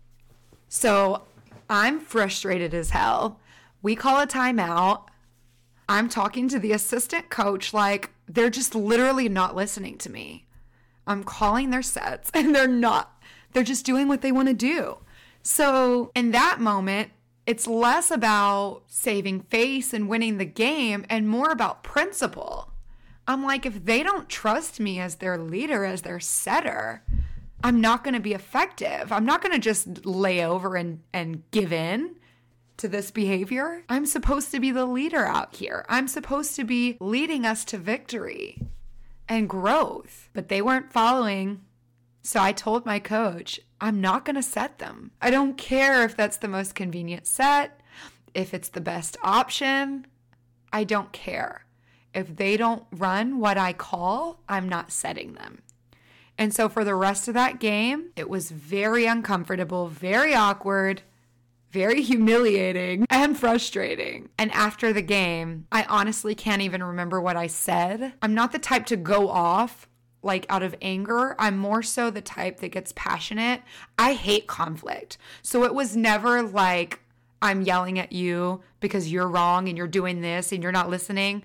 So 0.69 1.23
I'm 1.71 2.00
frustrated 2.00 2.75
as 2.75 2.91
hell. 2.91 3.38
We 3.83 3.95
call 3.95 4.21
a 4.21 4.26
timeout. 4.26 5.05
I'm 5.88 6.09
talking 6.09 6.49
to 6.49 6.59
the 6.59 6.73
assistant 6.73 7.31
coach 7.31 7.73
like 7.73 8.11
they're 8.28 8.50
just 8.50 8.75
literally 8.75 9.28
not 9.28 9.55
listening 9.55 9.99
to 9.99 10.11
me. 10.11 10.47
I'm 11.07 11.23
calling 11.23 11.71
their 11.71 11.83
sets 11.83 12.31
and 12.35 12.55
they're 12.55 12.66
not. 12.66 13.23
They're 13.52 13.62
just 13.62 13.87
doing 13.87 14.09
what 14.09 14.23
they 14.23 14.33
want 14.33 14.49
to 14.49 14.55
do. 14.55 14.99
So 15.43 16.11
in 16.14 16.33
that 16.33 16.61
moment, 16.61 17.11
it's 17.47 17.69
less 17.69 18.11
about 18.11 18.83
saving 18.88 19.43
face 19.43 19.95
and 19.95 20.09
winning 20.09 20.38
the 20.38 20.45
game 20.45 21.07
and 21.09 21.28
more 21.28 21.50
about 21.50 21.85
principle. 21.85 22.73
I'm 23.28 23.45
like, 23.45 23.64
if 23.64 23.85
they 23.85 24.02
don't 24.02 24.28
trust 24.28 24.81
me 24.81 24.99
as 24.99 25.16
their 25.16 25.38
leader, 25.38 25.85
as 25.85 26.02
their 26.02 26.19
setter, 26.19 27.05
I'm 27.62 27.81
not 27.81 28.02
going 28.02 28.14
to 28.14 28.21
be 28.21 28.35
effective. 28.35 29.12
I'm 29.12 29.25
not 29.25 29.43
going 29.43 29.52
to 29.52 29.61
just 29.61 30.05
lay 30.05 30.45
over 30.45 30.76
and, 30.76 31.00
and 31.12 31.49
give 31.52 31.73
in 31.73 32.16
to 32.78 32.88
this 32.88 33.11
behavior. 33.11 33.83
I'm 33.88 34.06
supposed 34.06 34.50
to 34.52 34.61
be 34.61 34.71
the 34.71 34.87
leader 34.87 35.25
out 35.25 35.56
here. 35.56 35.85
I'm 35.88 36.09
supposed 36.09 36.56
to 36.56 36.64
be 36.64 36.97
leading 37.00 37.47
us 37.47 37.64
to 37.66 37.78
victory 37.78 38.62
and 39.28 39.49
growth. 39.49 40.28
But 40.33 40.49
they 40.49 40.62
weren't 40.62 40.92
following. 40.92 41.62
So 42.23 42.40
I 42.40 42.52
told 42.52 42.85
my 42.87 42.99
coach, 42.99 43.61
I'm 43.80 44.00
not 44.00 44.25
going 44.25 44.37
to 44.37 44.42
set 44.42 44.78
them. 44.78 45.12
I 45.21 45.30
don't 45.30 45.56
care 45.56 46.04
if 46.04 46.16
that's 46.16 46.38
the 46.38 46.49
most 46.49 46.75
convenient 46.75 47.26
set, 47.26 47.80
if 48.35 48.52
it's 48.52 48.68
the 48.68 48.80
best 48.80 49.16
option. 49.23 50.06
I 50.73 50.85
don't 50.85 51.12
care. 51.12 51.64
If 52.14 52.37
they 52.37 52.56
don't 52.56 52.85
run 52.90 53.38
what 53.38 53.59
I 53.59 53.73
call, 53.73 54.40
I'm 54.49 54.68
not 54.68 54.90
setting 54.90 55.35
them. 55.35 55.62
And 56.38 56.52
so 56.52 56.68
for 56.68 56.85
the 56.85 56.95
rest 56.95 57.28
of 57.28 57.35
that 57.35 57.61
game, 57.61 58.11
it 58.16 58.28
was 58.28 58.50
very 58.50 59.06
uncomfortable, 59.06 59.88
very 59.88 60.35
awkward, 60.35 61.02
very 61.71 62.03
humiliating, 62.11 63.07
and 63.11 63.39
frustrating. 63.39 64.29
And 64.39 64.51
after 64.53 64.93
the 64.93 65.03
game, 65.03 65.67
I 65.71 65.85
honestly 65.85 66.35
can't 66.35 66.63
even 66.63 66.83
remember 66.83 67.21
what 67.21 67.37
I 67.37 67.47
said. 67.47 68.15
I'm 68.23 68.35
not 68.35 68.53
the 68.53 68.59
type 68.59 68.87
to 68.87 68.97
go 68.97 69.29
off 69.29 69.89
like 70.23 70.45
out 70.51 70.63
of 70.63 70.75
anger. 70.83 71.37
I'm 71.39 71.57
more 71.57 71.83
so 71.83 72.11
the 72.11 72.21
type 72.21 72.61
that 72.61 72.73
gets 72.73 72.93
passionate. 72.97 73.63
I 73.99 74.15
hate 74.15 74.47
conflict. 74.47 75.19
So 75.41 75.65
it 75.65 75.75
was 75.75 75.97
never 75.97 76.43
like, 76.43 77.01
I'm 77.41 77.63
yelling 77.63 77.99
at 77.99 78.13
you 78.13 78.63
because 78.81 79.13
you're 79.13 79.29
wrong 79.29 79.69
and 79.69 79.79
you're 79.79 79.87
doing 79.87 80.21
this 80.21 80.53
and 80.53 80.63
you're 80.63 80.73
not 80.73 80.91
listening. 80.91 81.43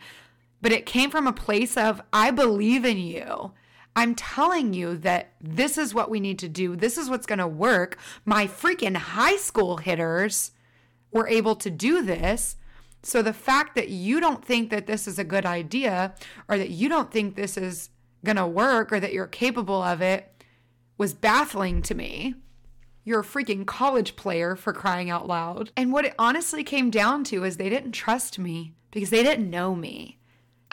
But 0.61 0.71
it 0.71 0.85
came 0.85 1.11
from 1.11 1.27
a 1.27 1.33
place 1.33 1.77
of, 1.77 2.01
I 2.11 2.31
believe 2.31 2.85
in 2.85 2.97
you. 2.97 3.51
I'm 3.95 4.15
telling 4.15 4.73
you 4.73 4.97
that 4.97 5.33
this 5.41 5.77
is 5.77 5.93
what 5.93 6.09
we 6.09 6.19
need 6.19 6.39
to 6.39 6.49
do. 6.49 6.75
This 6.75 6.97
is 6.97 7.09
what's 7.09 7.25
going 7.25 7.39
to 7.39 7.47
work. 7.47 7.97
My 8.25 8.47
freaking 8.47 8.95
high 8.95 9.35
school 9.35 9.77
hitters 9.77 10.51
were 11.11 11.27
able 11.27 11.55
to 11.57 11.69
do 11.69 12.01
this. 12.01 12.55
So 13.03 13.21
the 13.21 13.33
fact 13.33 13.75
that 13.75 13.89
you 13.89 14.19
don't 14.19 14.45
think 14.45 14.69
that 14.69 14.87
this 14.87 15.07
is 15.07 15.19
a 15.19 15.23
good 15.23 15.45
idea 15.45 16.13
or 16.47 16.57
that 16.57 16.69
you 16.69 16.87
don't 16.87 17.11
think 17.11 17.35
this 17.35 17.57
is 17.57 17.89
going 18.23 18.37
to 18.37 18.47
work 18.47 18.93
or 18.93 18.99
that 18.99 19.13
you're 19.13 19.27
capable 19.27 19.81
of 19.81 20.01
it 20.01 20.43
was 20.97 21.13
baffling 21.13 21.81
to 21.81 21.95
me. 21.95 22.35
You're 23.03 23.21
a 23.21 23.25
freaking 23.25 23.65
college 23.65 24.15
player 24.15 24.55
for 24.55 24.71
crying 24.71 25.09
out 25.09 25.27
loud. 25.27 25.71
And 25.75 25.91
what 25.91 26.05
it 26.05 26.13
honestly 26.19 26.63
came 26.63 26.91
down 26.91 27.23
to 27.25 27.43
is 27.43 27.57
they 27.57 27.69
didn't 27.69 27.93
trust 27.93 28.37
me 28.37 28.75
because 28.91 29.09
they 29.09 29.23
didn't 29.23 29.49
know 29.49 29.75
me. 29.75 30.19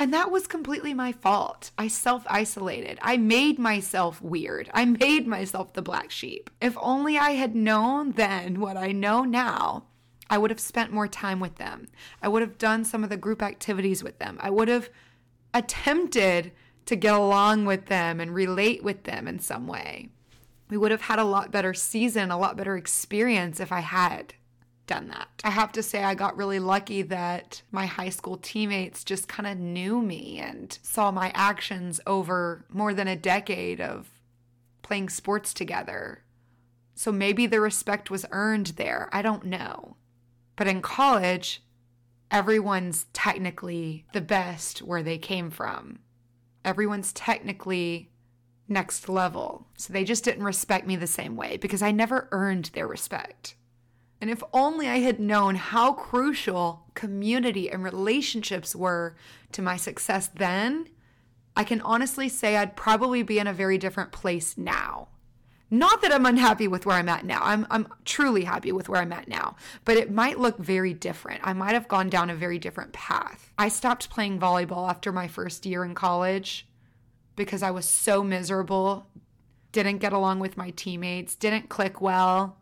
And 0.00 0.14
that 0.14 0.30
was 0.30 0.46
completely 0.46 0.94
my 0.94 1.10
fault. 1.10 1.72
I 1.76 1.88
self 1.88 2.24
isolated. 2.28 2.98
I 3.02 3.16
made 3.16 3.58
myself 3.58 4.22
weird. 4.22 4.70
I 4.72 4.84
made 4.84 5.26
myself 5.26 5.72
the 5.72 5.82
black 5.82 6.12
sheep. 6.12 6.50
If 6.60 6.76
only 6.80 7.18
I 7.18 7.32
had 7.32 7.56
known 7.56 8.12
then 8.12 8.60
what 8.60 8.76
I 8.76 8.92
know 8.92 9.24
now, 9.24 9.86
I 10.30 10.38
would 10.38 10.50
have 10.50 10.60
spent 10.60 10.92
more 10.92 11.08
time 11.08 11.40
with 11.40 11.56
them. 11.56 11.88
I 12.22 12.28
would 12.28 12.42
have 12.42 12.58
done 12.58 12.84
some 12.84 13.02
of 13.02 13.10
the 13.10 13.16
group 13.16 13.42
activities 13.42 14.04
with 14.04 14.18
them. 14.20 14.38
I 14.40 14.50
would 14.50 14.68
have 14.68 14.88
attempted 15.52 16.52
to 16.86 16.96
get 16.96 17.14
along 17.14 17.64
with 17.64 17.86
them 17.86 18.20
and 18.20 18.32
relate 18.32 18.84
with 18.84 19.02
them 19.02 19.26
in 19.26 19.40
some 19.40 19.66
way. 19.66 20.10
We 20.70 20.76
would 20.76 20.90
have 20.90 21.02
had 21.02 21.18
a 21.18 21.24
lot 21.24 21.50
better 21.50 21.74
season, 21.74 22.30
a 22.30 22.38
lot 22.38 22.56
better 22.56 22.76
experience 22.76 23.58
if 23.58 23.72
I 23.72 23.80
had 23.80 24.34
done 24.88 25.08
that. 25.08 25.28
I 25.44 25.50
have 25.50 25.70
to 25.72 25.82
say, 25.82 26.02
I 26.02 26.14
got 26.14 26.36
really 26.36 26.58
lucky 26.58 27.02
that 27.02 27.62
my 27.70 27.86
high 27.86 28.08
school 28.08 28.36
teammates 28.36 29.04
just 29.04 29.28
kind 29.28 29.46
of 29.46 29.56
knew 29.56 30.02
me 30.02 30.38
and 30.38 30.76
saw 30.82 31.12
my 31.12 31.30
actions 31.34 32.00
over 32.06 32.64
more 32.68 32.92
than 32.92 33.06
a 33.06 33.14
decade 33.14 33.80
of 33.80 34.08
playing 34.82 35.10
sports 35.10 35.54
together. 35.54 36.24
So 36.96 37.12
maybe 37.12 37.46
the 37.46 37.60
respect 37.60 38.10
was 38.10 38.26
earned 38.32 38.68
there. 38.76 39.08
I 39.12 39.22
don't 39.22 39.44
know. 39.44 39.96
But 40.56 40.66
in 40.66 40.82
college, 40.82 41.62
everyone's 42.30 43.06
technically 43.12 44.06
the 44.12 44.20
best 44.20 44.82
where 44.82 45.04
they 45.04 45.18
came 45.18 45.50
from. 45.50 46.00
Everyone's 46.64 47.12
technically 47.12 48.10
next 48.66 49.08
level. 49.08 49.68
So 49.76 49.92
they 49.92 50.04
just 50.04 50.24
didn't 50.24 50.42
respect 50.42 50.86
me 50.86 50.96
the 50.96 51.06
same 51.06 51.36
way 51.36 51.56
because 51.56 51.82
I 51.82 51.92
never 51.92 52.28
earned 52.32 52.70
their 52.74 52.88
respect. 52.88 53.54
And 54.20 54.30
if 54.30 54.42
only 54.52 54.88
I 54.88 54.98
had 54.98 55.20
known 55.20 55.54
how 55.54 55.92
crucial 55.92 56.86
community 56.94 57.70
and 57.70 57.84
relationships 57.84 58.74
were 58.74 59.14
to 59.52 59.62
my 59.62 59.76
success 59.76 60.28
then, 60.34 60.88
I 61.56 61.64
can 61.64 61.80
honestly 61.80 62.28
say 62.28 62.56
I'd 62.56 62.76
probably 62.76 63.22
be 63.22 63.38
in 63.38 63.46
a 63.46 63.52
very 63.52 63.78
different 63.78 64.12
place 64.12 64.58
now. 64.58 65.08
Not 65.70 66.00
that 66.02 66.12
I'm 66.12 66.24
unhappy 66.24 66.66
with 66.66 66.86
where 66.86 66.96
I'm 66.96 67.10
at 67.10 67.26
now. 67.26 67.40
I'm, 67.42 67.66
I'm 67.70 67.88
truly 68.04 68.44
happy 68.44 68.72
with 68.72 68.88
where 68.88 69.02
I'm 69.02 69.12
at 69.12 69.28
now, 69.28 69.54
but 69.84 69.98
it 69.98 70.10
might 70.10 70.38
look 70.38 70.56
very 70.58 70.94
different. 70.94 71.42
I 71.44 71.52
might 71.52 71.74
have 71.74 71.88
gone 71.88 72.08
down 72.08 72.30
a 72.30 72.34
very 72.34 72.58
different 72.58 72.92
path. 72.94 73.52
I 73.58 73.68
stopped 73.68 74.08
playing 74.08 74.40
volleyball 74.40 74.88
after 74.88 75.12
my 75.12 75.28
first 75.28 75.66
year 75.66 75.84
in 75.84 75.94
college 75.94 76.66
because 77.36 77.62
I 77.62 77.70
was 77.70 77.86
so 77.86 78.24
miserable, 78.24 79.06
didn't 79.72 79.98
get 79.98 80.14
along 80.14 80.38
with 80.38 80.56
my 80.56 80.70
teammates, 80.70 81.34
didn't 81.34 81.68
click 81.68 82.00
well 82.00 82.56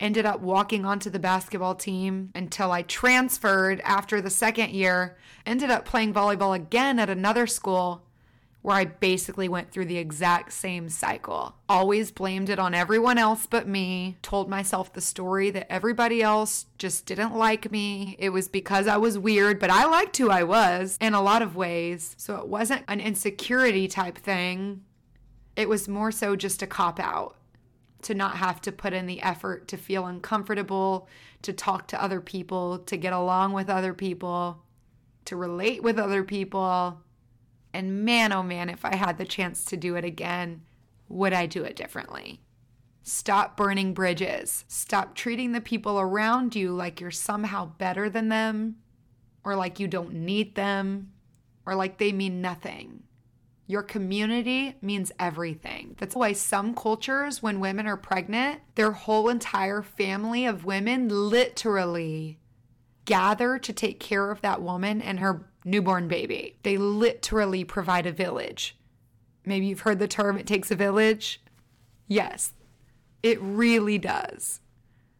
ended 0.00 0.26
up 0.26 0.40
walking 0.40 0.84
onto 0.84 1.10
the 1.10 1.18
basketball 1.18 1.74
team 1.74 2.30
until 2.34 2.72
I 2.72 2.82
transferred 2.82 3.80
after 3.80 4.20
the 4.20 4.30
second 4.30 4.70
year, 4.70 5.16
ended 5.46 5.70
up 5.70 5.84
playing 5.84 6.12
volleyball 6.12 6.54
again 6.54 6.98
at 6.98 7.10
another 7.10 7.46
school 7.46 8.02
where 8.64 8.76
I 8.76 8.86
basically 8.86 9.46
went 9.46 9.70
through 9.70 9.84
the 9.84 9.98
exact 9.98 10.50
same 10.54 10.88
cycle. 10.88 11.54
Always 11.68 12.10
blamed 12.10 12.48
it 12.48 12.58
on 12.58 12.72
everyone 12.72 13.18
else 13.18 13.46
but 13.46 13.68
me, 13.68 14.16
told 14.22 14.48
myself 14.48 14.90
the 14.90 15.02
story 15.02 15.50
that 15.50 15.70
everybody 15.70 16.22
else 16.22 16.64
just 16.78 17.04
didn't 17.04 17.36
like 17.36 17.70
me. 17.70 18.16
It 18.18 18.30
was 18.30 18.48
because 18.48 18.86
I 18.86 18.96
was 18.96 19.18
weird, 19.18 19.60
but 19.60 19.68
I 19.68 19.84
liked 19.84 20.16
who 20.16 20.30
I 20.30 20.44
was 20.44 20.96
in 20.98 21.12
a 21.12 21.20
lot 21.20 21.42
of 21.42 21.56
ways. 21.56 22.14
So 22.16 22.36
it 22.36 22.48
wasn't 22.48 22.84
an 22.88 23.00
insecurity 23.00 23.86
type 23.86 24.16
thing, 24.16 24.82
it 25.56 25.68
was 25.68 25.86
more 25.86 26.10
so 26.10 26.34
just 26.34 26.62
a 26.62 26.66
cop 26.66 26.98
out 26.98 27.36
to 28.04 28.14
not 28.14 28.36
have 28.36 28.60
to 28.62 28.72
put 28.72 28.92
in 28.92 29.06
the 29.06 29.22
effort 29.22 29.68
to 29.68 29.76
feel 29.76 30.06
uncomfortable, 30.06 31.08
to 31.42 31.52
talk 31.52 31.88
to 31.88 32.02
other 32.02 32.20
people, 32.20 32.78
to 32.80 32.96
get 32.96 33.12
along 33.12 33.52
with 33.52 33.68
other 33.68 33.92
people, 33.94 34.62
to 35.24 35.36
relate 35.36 35.82
with 35.82 35.98
other 35.98 36.22
people. 36.22 37.00
And 37.72 38.04
man, 38.04 38.32
oh 38.32 38.42
man, 38.42 38.68
if 38.68 38.84
I 38.84 38.94
had 38.94 39.18
the 39.18 39.24
chance 39.24 39.64
to 39.66 39.76
do 39.76 39.96
it 39.96 40.04
again, 40.04 40.62
would 41.08 41.32
I 41.32 41.46
do 41.46 41.64
it 41.64 41.76
differently? 41.76 42.40
Stop 43.02 43.56
burning 43.56 43.92
bridges. 43.92 44.64
Stop 44.68 45.14
treating 45.14 45.52
the 45.52 45.60
people 45.60 45.98
around 45.98 46.54
you 46.54 46.72
like 46.72 47.00
you're 47.00 47.10
somehow 47.10 47.66
better 47.66 48.08
than 48.08 48.28
them, 48.28 48.76
or 49.44 49.56
like 49.56 49.78
you 49.78 49.88
don't 49.88 50.14
need 50.14 50.54
them, 50.54 51.12
or 51.66 51.74
like 51.74 51.98
they 51.98 52.12
mean 52.12 52.40
nothing. 52.40 53.02
Your 53.66 53.82
community 53.82 54.76
means 54.82 55.10
everything. 55.18 55.96
That's 55.98 56.14
why 56.14 56.32
some 56.32 56.74
cultures, 56.74 57.42
when 57.42 57.60
women 57.60 57.86
are 57.86 57.96
pregnant, 57.96 58.60
their 58.74 58.92
whole 58.92 59.28
entire 59.28 59.82
family 59.82 60.44
of 60.44 60.66
women 60.66 61.08
literally 61.08 62.38
gather 63.06 63.58
to 63.58 63.72
take 63.72 64.00
care 64.00 64.30
of 64.30 64.42
that 64.42 64.60
woman 64.60 65.00
and 65.00 65.20
her 65.20 65.48
newborn 65.64 66.08
baby. 66.08 66.56
They 66.62 66.76
literally 66.76 67.64
provide 67.64 68.06
a 68.06 68.12
village. 68.12 68.76
Maybe 69.46 69.66
you've 69.66 69.80
heard 69.80 69.98
the 69.98 70.08
term, 70.08 70.36
it 70.36 70.46
takes 70.46 70.70
a 70.70 70.76
village. 70.76 71.42
Yes, 72.06 72.52
it 73.22 73.40
really 73.40 73.98
does. 73.98 74.60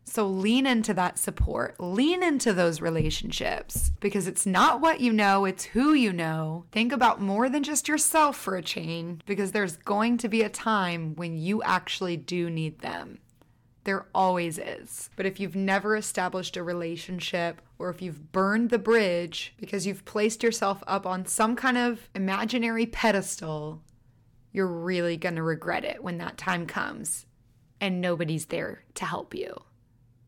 So 0.04 0.26
lean 0.28 0.66
into 0.66 0.94
that 0.94 1.18
support, 1.18 1.80
lean 1.80 2.22
into 2.22 2.52
those 2.52 2.80
relationships 2.80 3.90
because 4.00 4.26
it's 4.26 4.46
not 4.46 4.80
what 4.80 5.00
you 5.00 5.12
know, 5.12 5.44
it's 5.44 5.64
who 5.64 5.94
you 5.94 6.12
know. 6.12 6.66
Think 6.70 6.92
about 6.92 7.20
more 7.20 7.48
than 7.48 7.62
just 7.62 7.88
yourself 7.88 8.36
for 8.36 8.56
a 8.56 8.62
change 8.62 9.22
because 9.26 9.52
there's 9.52 9.78
going 9.78 10.18
to 10.18 10.28
be 10.28 10.42
a 10.42 10.48
time 10.48 11.14
when 11.16 11.36
you 11.36 11.62
actually 11.62 12.16
do 12.16 12.50
need 12.50 12.80
them. 12.80 13.18
There 13.84 14.06
always 14.14 14.58
is. 14.58 15.10
But 15.16 15.26
if 15.26 15.40
you've 15.40 15.56
never 15.56 15.96
established 15.96 16.56
a 16.56 16.62
relationship 16.62 17.60
or 17.78 17.90
if 17.90 18.00
you've 18.00 18.30
burned 18.30 18.70
the 18.70 18.78
bridge 18.78 19.54
because 19.58 19.86
you've 19.86 20.04
placed 20.04 20.42
yourself 20.42 20.82
up 20.86 21.06
on 21.06 21.26
some 21.26 21.56
kind 21.56 21.76
of 21.76 22.08
imaginary 22.14 22.86
pedestal, 22.86 23.82
you're 24.52 24.66
really 24.66 25.16
going 25.16 25.36
to 25.36 25.42
regret 25.42 25.84
it 25.84 26.04
when 26.04 26.18
that 26.18 26.38
time 26.38 26.66
comes 26.66 27.26
and 27.80 28.00
nobody's 28.00 28.46
there 28.46 28.84
to 28.94 29.04
help 29.04 29.34
you 29.34 29.54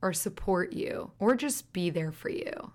or 0.03 0.13
support 0.13 0.73
you 0.73 1.11
or 1.19 1.35
just 1.35 1.73
be 1.73 1.91
there 1.91 2.13
for 2.13 2.29
you 2.29 2.73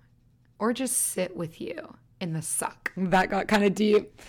or 0.60 0.74
just 0.74 0.98
sit 0.98 1.36
with 1.36 1.60
you 1.60 1.96
in 2.20 2.34
the 2.34 2.42
suck. 2.42 2.92
That 2.96 3.30
got 3.30 3.48
kind 3.48 3.64
of 3.64 3.76
deep. 3.76 4.22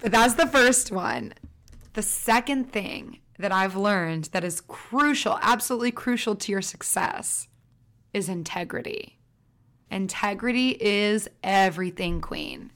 But 0.00 0.12
that's 0.12 0.34
the 0.34 0.46
first 0.46 0.92
one. 0.92 1.34
The 1.94 2.02
second 2.02 2.72
thing 2.72 3.18
that 3.38 3.52
I've 3.52 3.76
learned 3.76 4.26
that 4.32 4.44
is 4.44 4.60
crucial, 4.60 5.38
absolutely 5.42 5.90
crucial 5.90 6.36
to 6.36 6.52
your 6.52 6.62
success 6.62 7.48
is 8.12 8.28
integrity. 8.28 9.18
Integrity 9.90 10.76
is 10.80 11.28
everything, 11.42 12.20
queen. 12.20 12.70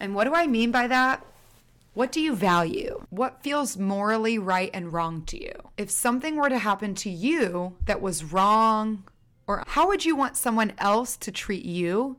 And 0.00 0.14
what 0.14 0.24
do 0.24 0.34
I 0.34 0.46
mean 0.46 0.70
by 0.70 0.88
that? 0.88 1.24
What 1.94 2.10
do 2.10 2.20
you 2.20 2.34
value? 2.34 2.99
What 3.10 3.42
feels 3.42 3.76
morally 3.76 4.38
right 4.38 4.70
and 4.72 4.92
wrong 4.92 5.24
to 5.26 5.42
you? 5.42 5.52
If 5.76 5.90
something 5.90 6.36
were 6.36 6.48
to 6.48 6.58
happen 6.58 6.94
to 6.96 7.10
you 7.10 7.76
that 7.86 8.00
was 8.00 8.22
wrong, 8.22 9.02
or 9.48 9.64
how 9.66 9.88
would 9.88 10.04
you 10.04 10.14
want 10.14 10.36
someone 10.36 10.72
else 10.78 11.16
to 11.16 11.32
treat 11.32 11.64
you, 11.64 12.18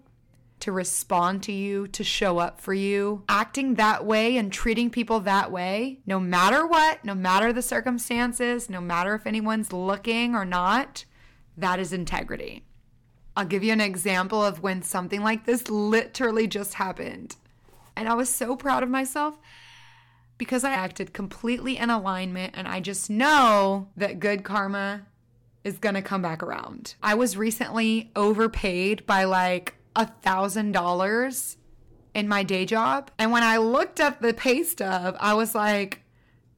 to 0.59 0.73
respond 0.73 1.43
to 1.43 1.53
you, 1.53 1.87
to 1.87 2.03
show 2.03 2.39
up 2.39 2.59
for 2.59 2.73
you? 2.73 3.23
Acting 3.29 3.75
that 3.75 4.05
way 4.05 4.35
and 4.35 4.51
treating 4.51 4.89
people 4.89 5.21
that 5.21 5.49
way, 5.49 6.01
no 6.05 6.19
matter 6.19 6.67
what, 6.67 7.05
no 7.05 7.15
matter 7.15 7.53
the 7.53 7.61
circumstances, 7.61 8.69
no 8.69 8.81
matter 8.81 9.15
if 9.15 9.25
anyone's 9.25 9.71
looking 9.71 10.35
or 10.35 10.43
not, 10.43 11.05
that 11.55 11.79
is 11.79 11.93
integrity. 11.93 12.65
I'll 13.37 13.45
give 13.45 13.63
you 13.63 13.71
an 13.71 13.79
example 13.79 14.43
of 14.43 14.61
when 14.61 14.81
something 14.81 15.23
like 15.23 15.45
this 15.45 15.69
literally 15.69 16.47
just 16.47 16.73
happened. 16.73 17.37
And 17.95 18.09
I 18.09 18.13
was 18.13 18.27
so 18.27 18.57
proud 18.57 18.83
of 18.83 18.89
myself 18.89 19.37
because 20.41 20.63
I 20.63 20.71
acted 20.71 21.13
completely 21.13 21.77
in 21.77 21.91
alignment 21.91 22.55
and 22.57 22.67
I 22.67 22.79
just 22.79 23.11
know 23.11 23.89
that 23.95 24.19
good 24.19 24.43
karma 24.43 25.05
is 25.63 25.77
gonna 25.77 26.01
come 26.01 26.23
back 26.23 26.41
around. 26.41 26.95
I 27.03 27.13
was 27.13 27.37
recently 27.37 28.09
overpaid 28.15 29.05
by 29.05 29.25
like 29.25 29.75
a 29.95 30.07
thousand 30.07 30.71
dollars 30.71 31.57
in 32.15 32.27
my 32.27 32.41
day 32.41 32.65
job. 32.65 33.11
And 33.19 33.31
when 33.31 33.43
I 33.43 33.57
looked 33.57 33.99
at 33.99 34.19
the 34.19 34.33
pay 34.33 34.63
stub, 34.63 35.15
I 35.19 35.35
was 35.35 35.53
like, 35.53 36.01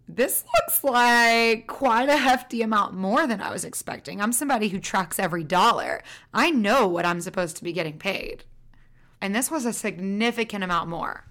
this 0.08 0.46
looks 0.56 0.82
like 0.86 1.68
quite 1.68 2.08
a 2.08 2.16
hefty 2.16 2.62
amount 2.62 2.94
more 2.94 3.28
than 3.28 3.42
I 3.42 3.52
was 3.52 3.66
expecting. 3.66 4.22
I'm 4.22 4.32
somebody 4.32 4.70
who 4.70 4.80
tracks 4.80 5.20
every 5.20 5.44
dollar. 5.44 6.02
I 6.34 6.52
know 6.52 6.88
what 6.88 7.06
I'm 7.06 7.20
supposed 7.20 7.58
to 7.58 7.66
be 7.66 7.74
getting 7.74 8.00
paid. 8.00 8.46
And 9.20 9.36
this 9.36 9.52
was 9.52 9.66
a 9.66 9.74
significant 9.74 10.64
amount 10.64 10.90
more. 10.90 11.26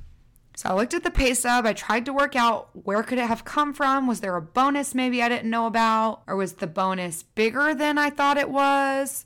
So 0.55 0.69
I 0.69 0.75
looked 0.75 0.95
at 0.95 1.03
the 1.03 1.11
pay 1.11 1.35
stub. 1.35 1.65
I 1.65 1.73
tried 1.73 2.05
to 2.05 2.13
work 2.13 2.37
out 2.37 2.71
where 2.75 3.03
could 3.03 3.19
it 3.19 3.27
have 3.27 3.45
come 3.45 3.73
from? 3.73 4.07
Was 4.07 4.21
there 4.21 4.37
a 4.37 4.43
bonus 4.43 4.95
maybe 4.95 5.23
I 5.23 5.29
didn't 5.29 5.51
know 5.51 5.67
about? 5.67 6.23
Or 6.27 6.37
was 6.37 6.55
the 6.55 6.67
bonus 6.67 7.23
bigger 7.23 7.75
than 7.75 7.99
I 7.99 8.11
thought 8.11 8.37
it 8.37 8.51
was? 8.51 9.25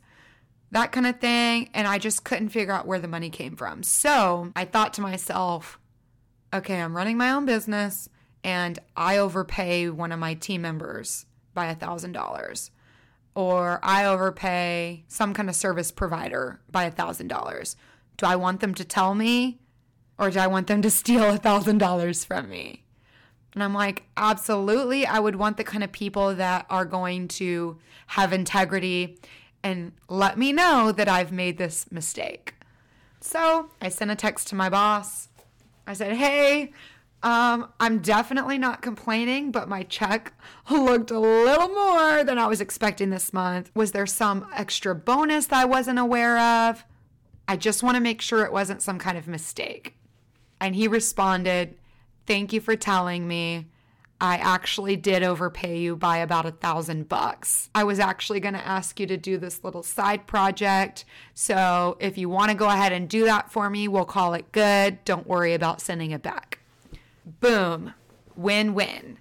That 0.71 0.93
kind 0.93 1.07
of 1.07 1.21
thing. 1.21 1.71
And 1.75 1.89
I 1.89 1.99
just 1.99 2.25
couldn't 2.25 2.51
figure 2.51 2.73
out 2.73 2.87
where 2.87 2.99
the 3.01 3.09
money 3.09 3.31
came 3.31 3.57
from. 3.57 3.83
So 3.83 4.53
I 4.55 4.65
thought 4.65 4.95
to 4.95 5.01
myself, 5.01 5.79
okay, 6.55 6.81
I'm 6.81 6.97
running 6.97 7.17
my 7.17 7.33
own 7.33 7.45
business 7.45 8.09
and 8.45 8.79
I 8.97 9.19
overpay 9.19 9.91
one 9.91 10.13
of 10.13 10.21
my 10.21 10.35
team 10.35 10.63
members 10.63 11.27
by 11.55 11.67
a 11.67 11.75
thousand 11.75 12.13
dollars. 12.13 12.71
Or 13.35 13.81
I 13.83 14.07
overpay 14.07 15.05
some 15.09 15.35
kind 15.35 15.49
of 15.49 15.57
service 15.57 15.91
provider 15.91 16.61
by 16.71 16.85
a 16.85 16.91
thousand 16.91 17.29
dollars. 17.29 17.77
Do 18.17 18.27
I 18.27 18.37
want 18.37 18.61
them 18.61 18.75
to 18.75 18.85
tell 18.85 19.15
me? 19.15 19.59
Or 20.19 20.31
do 20.31 20.39
I 20.39 20.47
want 20.47 20.67
them 20.67 20.83
to 20.83 20.91
steal 20.91 21.25
a 21.25 21.37
thousand 21.37 21.79
dollars 21.79 22.25
from 22.25 22.49
me? 22.49 22.85
And 23.55 23.63
I'm 23.63 23.75
like, 23.75 24.05
absolutely. 24.17 25.07
I 25.07 25.19
would 25.19 25.37
want 25.37 25.57
the 25.57 25.65
kind 25.65 25.83
of 25.83 25.91
people 25.91 26.35
that 26.35 26.67
are 26.69 26.85
going 26.85 27.29
to 27.29 27.79
have 28.09 28.33
integrity 28.33 29.19
and 29.63 29.93
let 30.09 30.39
me 30.39 30.53
know 30.53 30.93
that 30.93 31.09
I've 31.09 31.33
made 31.33 31.57
this 31.57 31.91
mistake. 31.91 32.55
So 33.21 33.71
I 33.81 33.89
sent 33.89 34.11
a 34.11 34.15
text 34.15 34.49
to 34.49 34.55
my 34.55 34.69
boss. 34.69 35.29
I 35.87 35.95
said, 35.95 36.13
hey, 36.13 36.73
um, 37.23 37.73
I'm 37.81 38.01
definitely 38.01 38.59
not 38.59 38.83
complaining, 38.83 39.51
but 39.51 39.69
my 39.69 39.83
check 39.85 40.33
looked 40.71 41.11
a 41.11 41.19
little 41.19 41.69
more 41.69 42.23
than 42.25 42.39
I 42.39 42.47
was 42.47 42.61
expecting 42.61 43.11
this 43.11 43.33
month. 43.33 43.71
Was 43.75 43.93
there 43.93 44.07
some 44.07 44.47
extra 44.55 44.95
bonus 44.95 45.47
that 45.47 45.61
I 45.61 45.65
wasn't 45.65 45.99
aware 45.99 46.39
of? 46.39 46.85
I 47.49 47.57
just 47.57 47.83
want 47.83 47.95
to 47.97 48.01
make 48.01 48.21
sure 48.21 48.45
it 48.45 48.53
wasn't 48.53 48.83
some 48.83 48.99
kind 48.99 49.17
of 49.17 49.27
mistake. 49.27 49.97
And 50.61 50.75
he 50.75 50.89
responded, 50.89 51.77
Thank 52.27 52.53
you 52.53 52.61
for 52.61 52.77
telling 52.77 53.27
me. 53.29 53.67
I 54.21 54.37
actually 54.39 54.97
did 54.97 55.23
overpay 55.23 55.79
you 55.79 55.95
by 55.95 56.19
about 56.19 56.47
a 56.47 56.51
thousand 56.51 57.09
bucks. 57.09 57.69
I 57.75 57.85
was 57.85 57.99
actually 57.99 58.41
going 58.41 58.55
to 58.55 58.67
ask 58.67 58.99
you 58.99 59.07
to 59.09 59.19
do 59.19 59.37
this 59.37 59.63
little 59.63 59.83
side 59.83 60.27
project. 60.27 61.05
So 61.35 61.99
if 62.01 62.17
you 62.17 62.31
want 62.31 62.51
to 62.51 62.57
go 62.57 62.67
ahead 62.67 62.93
and 62.93 63.11
do 63.11 63.27
that 63.27 63.53
for 63.53 63.69
me, 63.69 63.89
we'll 63.89 64.07
call 64.07 64.33
it 64.33 64.53
good. 64.53 65.05
Don't 65.05 65.27
worry 65.27 65.53
about 65.53 65.83
sending 65.83 66.13
it 66.13 66.23
back. 66.23 66.61
Boom. 67.41 67.93
Win 68.37 68.73
win. 68.75 69.19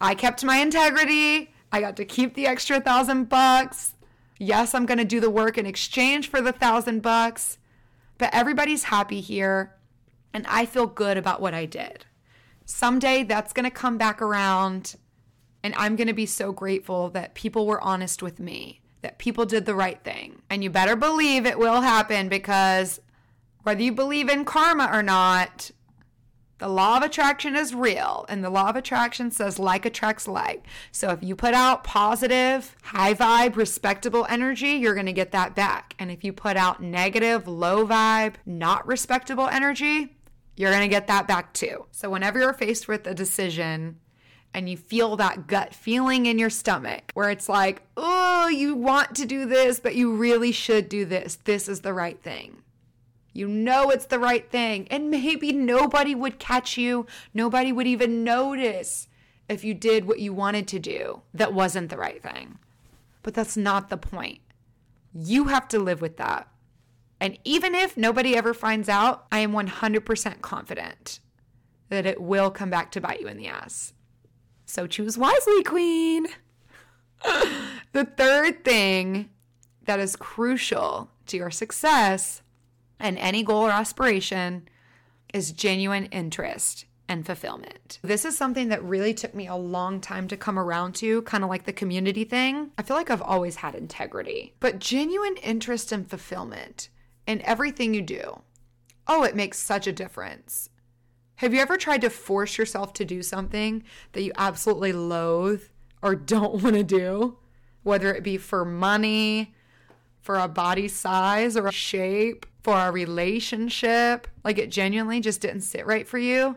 I 0.00 0.16
kept 0.16 0.42
my 0.42 0.56
integrity. 0.56 1.52
I 1.70 1.80
got 1.80 1.96
to 1.96 2.04
keep 2.04 2.34
the 2.34 2.48
extra 2.48 2.80
thousand 2.80 3.28
bucks. 3.28 3.94
Yes, 4.38 4.74
I'm 4.74 4.86
going 4.86 4.98
to 4.98 5.04
do 5.04 5.20
the 5.20 5.30
work 5.30 5.56
in 5.56 5.66
exchange 5.66 6.28
for 6.28 6.40
the 6.40 6.52
thousand 6.52 7.00
bucks, 7.00 7.58
but 8.18 8.30
everybody's 8.32 8.84
happy 8.84 9.20
here 9.20 9.76
and 10.34 10.46
I 10.48 10.66
feel 10.66 10.86
good 10.86 11.16
about 11.16 11.40
what 11.40 11.54
I 11.54 11.66
did. 11.66 12.06
Someday 12.64 13.24
that's 13.24 13.52
going 13.52 13.64
to 13.64 13.70
come 13.70 13.98
back 13.98 14.22
around, 14.22 14.96
and 15.62 15.74
I'm 15.76 15.96
going 15.96 16.08
to 16.08 16.12
be 16.12 16.26
so 16.26 16.52
grateful 16.52 17.10
that 17.10 17.34
people 17.34 17.66
were 17.66 17.80
honest 17.80 18.22
with 18.22 18.40
me, 18.40 18.80
that 19.02 19.18
people 19.18 19.44
did 19.44 19.66
the 19.66 19.74
right 19.74 20.02
thing. 20.02 20.42
And 20.48 20.62
you 20.62 20.70
better 20.70 20.96
believe 20.96 21.44
it 21.44 21.58
will 21.58 21.80
happen 21.80 22.28
because 22.28 23.00
whether 23.62 23.82
you 23.82 23.92
believe 23.92 24.28
in 24.28 24.44
karma 24.44 24.88
or 24.92 25.02
not, 25.02 25.70
the 26.58 26.68
law 26.68 26.96
of 26.96 27.02
attraction 27.02 27.56
is 27.56 27.74
real, 27.74 28.24
and 28.28 28.44
the 28.44 28.48
law 28.50 28.70
of 28.70 28.76
attraction 28.76 29.32
says 29.32 29.58
like 29.58 29.84
attracts 29.84 30.28
like. 30.28 30.64
So 30.92 31.10
if 31.10 31.20
you 31.20 31.34
put 31.34 31.54
out 31.54 31.82
positive, 31.82 32.76
high 32.84 33.14
vibe, 33.14 33.56
respectable 33.56 34.26
energy, 34.28 34.74
you're 34.74 34.94
going 34.94 35.06
to 35.06 35.12
get 35.12 35.32
that 35.32 35.56
back. 35.56 35.96
And 35.98 36.08
if 36.08 36.22
you 36.22 36.32
put 36.32 36.56
out 36.56 36.80
negative, 36.80 37.48
low 37.48 37.84
vibe, 37.84 38.34
not 38.46 38.86
respectable 38.86 39.48
energy, 39.48 40.16
you're 40.62 40.70
going 40.70 40.82
to 40.82 40.88
get 40.88 41.08
that 41.08 41.26
back 41.26 41.52
too. 41.52 41.86
So, 41.90 42.08
whenever 42.08 42.38
you're 42.38 42.52
faced 42.52 42.86
with 42.86 43.04
a 43.08 43.14
decision 43.14 43.98
and 44.54 44.68
you 44.68 44.76
feel 44.76 45.16
that 45.16 45.48
gut 45.48 45.74
feeling 45.74 46.26
in 46.26 46.38
your 46.38 46.50
stomach 46.50 47.10
where 47.14 47.30
it's 47.30 47.48
like, 47.48 47.82
oh, 47.96 48.46
you 48.46 48.76
want 48.76 49.16
to 49.16 49.26
do 49.26 49.44
this, 49.44 49.80
but 49.80 49.96
you 49.96 50.14
really 50.14 50.52
should 50.52 50.88
do 50.88 51.04
this, 51.04 51.36
this 51.42 51.68
is 51.68 51.80
the 51.80 51.92
right 51.92 52.22
thing. 52.22 52.62
You 53.32 53.48
know 53.48 53.90
it's 53.90 54.06
the 54.06 54.20
right 54.20 54.48
thing. 54.48 54.86
And 54.88 55.10
maybe 55.10 55.52
nobody 55.52 56.14
would 56.14 56.38
catch 56.38 56.78
you, 56.78 57.06
nobody 57.34 57.72
would 57.72 57.88
even 57.88 58.22
notice 58.22 59.08
if 59.48 59.64
you 59.64 59.74
did 59.74 60.04
what 60.04 60.20
you 60.20 60.32
wanted 60.32 60.68
to 60.68 60.78
do 60.78 61.22
that 61.34 61.52
wasn't 61.52 61.90
the 61.90 61.98
right 61.98 62.22
thing. 62.22 62.60
But 63.24 63.34
that's 63.34 63.56
not 63.56 63.90
the 63.90 63.96
point. 63.96 64.38
You 65.12 65.46
have 65.46 65.66
to 65.68 65.80
live 65.80 66.00
with 66.00 66.18
that. 66.18 66.46
And 67.22 67.38
even 67.44 67.76
if 67.76 67.96
nobody 67.96 68.36
ever 68.36 68.52
finds 68.52 68.88
out, 68.88 69.26
I 69.30 69.38
am 69.38 69.52
100% 69.52 70.40
confident 70.40 71.20
that 71.88 72.04
it 72.04 72.20
will 72.20 72.50
come 72.50 72.68
back 72.68 72.90
to 72.90 73.00
bite 73.00 73.20
you 73.20 73.28
in 73.28 73.36
the 73.36 73.46
ass. 73.46 73.92
So 74.66 74.88
choose 74.88 75.16
wisely, 75.16 75.62
queen. 75.62 76.26
the 77.92 78.06
third 78.16 78.64
thing 78.64 79.30
that 79.84 80.00
is 80.00 80.16
crucial 80.16 81.12
to 81.26 81.36
your 81.36 81.52
success 81.52 82.42
and 82.98 83.16
any 83.18 83.44
goal 83.44 83.66
or 83.66 83.70
aspiration 83.70 84.68
is 85.32 85.52
genuine 85.52 86.06
interest 86.06 86.86
and 87.08 87.24
fulfillment. 87.24 88.00
This 88.02 88.24
is 88.24 88.36
something 88.36 88.68
that 88.70 88.82
really 88.82 89.14
took 89.14 89.32
me 89.32 89.46
a 89.46 89.54
long 89.54 90.00
time 90.00 90.26
to 90.26 90.36
come 90.36 90.58
around 90.58 90.96
to, 90.96 91.22
kind 91.22 91.44
of 91.44 91.50
like 91.50 91.66
the 91.66 91.72
community 91.72 92.24
thing. 92.24 92.72
I 92.76 92.82
feel 92.82 92.96
like 92.96 93.10
I've 93.10 93.22
always 93.22 93.56
had 93.56 93.76
integrity, 93.76 94.54
but 94.58 94.80
genuine 94.80 95.36
interest 95.36 95.92
and 95.92 96.10
fulfillment 96.10 96.88
in 97.26 97.42
everything 97.42 97.94
you 97.94 98.02
do. 98.02 98.42
Oh, 99.06 99.22
it 99.22 99.36
makes 99.36 99.58
such 99.58 99.86
a 99.86 99.92
difference. 99.92 100.70
Have 101.36 101.52
you 101.52 101.60
ever 101.60 101.76
tried 101.76 102.02
to 102.02 102.10
force 102.10 102.56
yourself 102.56 102.92
to 102.94 103.04
do 103.04 103.22
something 103.22 103.82
that 104.12 104.22
you 104.22 104.32
absolutely 104.36 104.92
loathe 104.92 105.62
or 106.02 106.14
don't 106.14 106.54
want 106.62 106.76
to 106.76 106.84
do? 106.84 107.38
Whether 107.82 108.14
it 108.14 108.22
be 108.22 108.36
for 108.36 108.64
money 108.64 109.54
for 110.20 110.36
a 110.36 110.46
body 110.46 110.86
size 110.86 111.56
or 111.56 111.66
a 111.66 111.72
shape, 111.72 112.46
for 112.62 112.78
a 112.78 112.92
relationship, 112.92 114.28
like 114.44 114.56
it 114.56 114.70
genuinely 114.70 115.20
just 115.20 115.40
didn't 115.40 115.62
sit 115.62 115.84
right 115.84 116.06
for 116.06 116.18
you, 116.18 116.56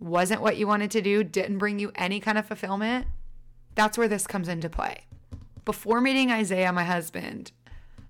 wasn't 0.00 0.42
what 0.42 0.56
you 0.56 0.66
wanted 0.66 0.90
to 0.90 1.00
do, 1.00 1.22
didn't 1.22 1.58
bring 1.58 1.78
you 1.78 1.92
any 1.94 2.18
kind 2.18 2.36
of 2.36 2.46
fulfillment, 2.46 3.06
that's 3.76 3.96
where 3.96 4.08
this 4.08 4.26
comes 4.26 4.48
into 4.48 4.68
play. 4.68 5.04
Before 5.64 6.00
meeting 6.00 6.30
Isaiah, 6.30 6.72
my 6.72 6.84
husband, 6.84 7.52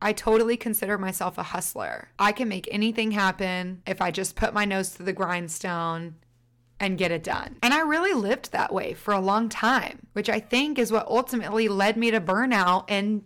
I 0.04 0.12
totally 0.12 0.58
consider 0.58 0.98
myself 0.98 1.38
a 1.38 1.42
hustler. 1.42 2.10
I 2.18 2.32
can 2.32 2.46
make 2.46 2.68
anything 2.70 3.12
happen 3.12 3.80
if 3.86 4.02
I 4.02 4.10
just 4.10 4.36
put 4.36 4.52
my 4.52 4.66
nose 4.66 4.90
to 4.90 5.02
the 5.02 5.14
grindstone 5.14 6.16
and 6.78 6.98
get 6.98 7.10
it 7.10 7.24
done. 7.24 7.56
And 7.62 7.72
I 7.72 7.80
really 7.80 8.12
lived 8.12 8.52
that 8.52 8.70
way 8.70 8.92
for 8.92 9.14
a 9.14 9.20
long 9.20 9.48
time, 9.48 10.06
which 10.12 10.28
I 10.28 10.40
think 10.40 10.78
is 10.78 10.92
what 10.92 11.08
ultimately 11.08 11.68
led 11.68 11.96
me 11.96 12.10
to 12.10 12.20
burnout 12.20 12.84
and 12.88 13.22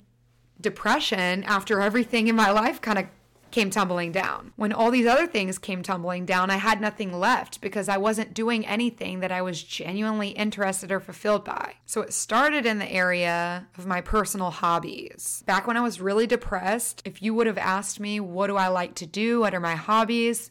depression 0.61 1.43
after 1.43 1.81
everything 1.81 2.29
in 2.29 2.37
my 2.37 2.53
life 2.53 2.81
kind 2.81 3.01
of 3.01 3.07
came 3.51 3.71
tumbling 3.71 4.13
down. 4.13 4.53
When 4.57 4.73
all 4.73 4.91
these 4.91 5.07
other 5.07 5.27
things 5.27 5.59
came 5.59 5.83
tumbling 5.83 6.27
down, 6.27 6.51
I 6.51 6.57
had 6.57 6.81
nothing 6.81 7.13
left 7.13 7.61
because 7.61 7.89
I 7.89 7.97
wasn't 7.97 8.35
doing 8.35 8.67
anything 8.67 9.21
that 9.21 9.33
I 9.33 9.43
was 9.43 9.63
genuinely 9.63 10.31
interested 10.31 10.93
or 10.93 11.01
fulfilled 11.01 11.45
by. 11.45 11.75
So 11.87 12.01
it 12.03 12.13
started 12.13 12.67
in 12.67 12.79
the 12.79 12.91
area 12.91 13.67
of 13.77 13.87
my 13.87 14.01
personal 14.01 14.51
hobbies. 14.51 15.43
Back 15.47 15.67
when 15.67 15.77
I 15.77 15.83
was 15.83 16.01
really 16.01 16.27
depressed, 16.27 17.03
if 17.05 17.23
you 17.23 17.35
would 17.35 17.47
have 17.47 17.59
asked 17.59 18.01
me, 18.01 18.21
what 18.21 18.49
do 18.49 18.57
I 18.57 18.69
like 18.69 18.95
to 18.97 19.07
do? 19.07 19.41
What 19.41 19.55
are 19.55 19.61
my 19.61 19.75
hobbies? 19.75 20.51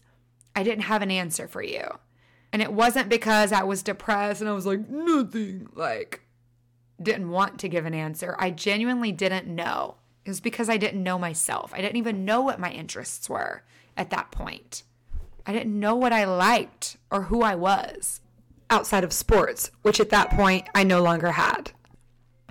I 0.56 0.64
didn't 0.64 0.84
have 0.84 1.02
an 1.02 1.12
answer 1.12 1.48
for 1.48 1.62
you. 1.62 1.88
And 2.52 2.62
it 2.62 2.74
wasn't 2.74 3.10
because 3.10 3.52
I 3.52 3.64
was 3.64 3.84
depressed 3.84 4.42
and 4.42 4.50
I 4.50 4.54
was 4.54 4.66
like, 4.66 4.90
nothing, 4.90 5.68
like, 5.76 6.22
didn't 7.02 7.30
want 7.30 7.60
to 7.60 7.70
give 7.70 7.86
an 7.86 7.94
answer. 7.94 8.36
I 8.40 8.52
genuinely 8.52 9.12
didn't 9.12 9.48
know. 9.48 9.98
It 10.28 10.32
was 10.32 10.42
because 10.42 10.68
I 10.68 10.76
didn't 10.76 11.04
know 11.04 11.18
myself. 11.18 11.74
I 11.74 11.80
didn't 11.80 11.96
even 11.96 12.26
know 12.26 12.42
what 12.42 12.60
my 12.60 12.70
interests 12.70 13.30
were 13.30 13.64
at 13.96 14.10
that 14.10 14.30
point. 14.30 14.84
I 15.46 15.54
didn't 15.54 15.80
know 15.80 15.96
what 15.96 16.12
I 16.12 16.26
liked 16.26 16.98
or 17.10 17.24
who 17.24 17.44
I 17.44 17.56
was 17.56 18.20
outside 18.70 19.06
of 19.06 19.14
sports, 19.14 19.72
which 19.84 20.02
at 20.02 20.10
that 20.10 20.32
point 20.32 20.68
I 20.76 20.84
no 20.84 21.02
longer 21.02 21.32
had. 21.32 21.72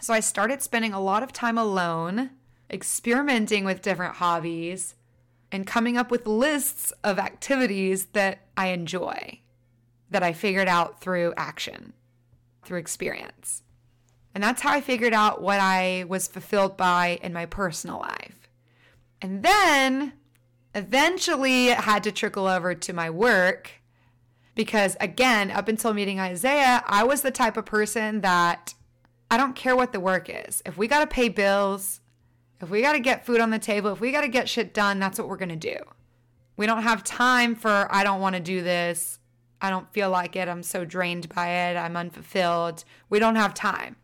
So 0.00 0.14
I 0.14 0.20
started 0.20 0.62
spending 0.62 0.94
a 0.94 1.02
lot 1.02 1.22
of 1.22 1.34
time 1.34 1.58
alone, 1.58 2.30
experimenting 2.70 3.66
with 3.66 3.82
different 3.82 4.14
hobbies, 4.14 4.94
and 5.52 5.66
coming 5.66 5.98
up 5.98 6.10
with 6.10 6.26
lists 6.26 6.94
of 7.04 7.18
activities 7.18 8.06
that 8.14 8.38
I 8.56 8.68
enjoy 8.68 9.40
that 10.08 10.22
I 10.22 10.32
figured 10.32 10.66
out 10.66 11.02
through 11.02 11.34
action, 11.36 11.92
through 12.62 12.78
experience. 12.78 13.64
And 14.36 14.42
that's 14.42 14.60
how 14.60 14.70
I 14.70 14.82
figured 14.82 15.14
out 15.14 15.40
what 15.40 15.60
I 15.60 16.04
was 16.08 16.28
fulfilled 16.28 16.76
by 16.76 17.18
in 17.22 17.32
my 17.32 17.46
personal 17.46 18.00
life. 18.00 18.50
And 19.22 19.42
then 19.42 20.12
eventually 20.74 21.68
it 21.68 21.78
had 21.78 22.04
to 22.04 22.12
trickle 22.12 22.46
over 22.46 22.74
to 22.74 22.92
my 22.92 23.08
work 23.08 23.70
because, 24.54 24.94
again, 25.00 25.50
up 25.50 25.68
until 25.68 25.94
meeting 25.94 26.20
Isaiah, 26.20 26.84
I 26.86 27.02
was 27.02 27.22
the 27.22 27.30
type 27.30 27.56
of 27.56 27.64
person 27.64 28.20
that 28.20 28.74
I 29.30 29.38
don't 29.38 29.56
care 29.56 29.74
what 29.74 29.92
the 29.92 30.00
work 30.00 30.28
is. 30.28 30.62
If 30.66 30.76
we 30.76 30.86
got 30.86 31.00
to 31.00 31.06
pay 31.06 31.30
bills, 31.30 32.02
if 32.60 32.68
we 32.68 32.82
got 32.82 32.92
to 32.92 33.00
get 33.00 33.24
food 33.24 33.40
on 33.40 33.48
the 33.48 33.58
table, 33.58 33.90
if 33.90 34.00
we 34.00 34.12
got 34.12 34.20
to 34.20 34.28
get 34.28 34.50
shit 34.50 34.74
done, 34.74 34.98
that's 34.98 35.18
what 35.18 35.30
we're 35.30 35.38
going 35.38 35.48
to 35.48 35.56
do. 35.56 35.78
We 36.58 36.66
don't 36.66 36.82
have 36.82 37.02
time 37.02 37.54
for, 37.54 37.88
I 37.90 38.04
don't 38.04 38.20
want 38.20 38.36
to 38.36 38.42
do 38.42 38.62
this. 38.62 39.18
I 39.62 39.70
don't 39.70 39.90
feel 39.94 40.10
like 40.10 40.36
it. 40.36 40.46
I'm 40.46 40.62
so 40.62 40.84
drained 40.84 41.30
by 41.30 41.48
it. 41.48 41.78
I'm 41.78 41.96
unfulfilled. 41.96 42.84
We 43.08 43.18
don't 43.18 43.36
have 43.36 43.54
time. 43.54 43.96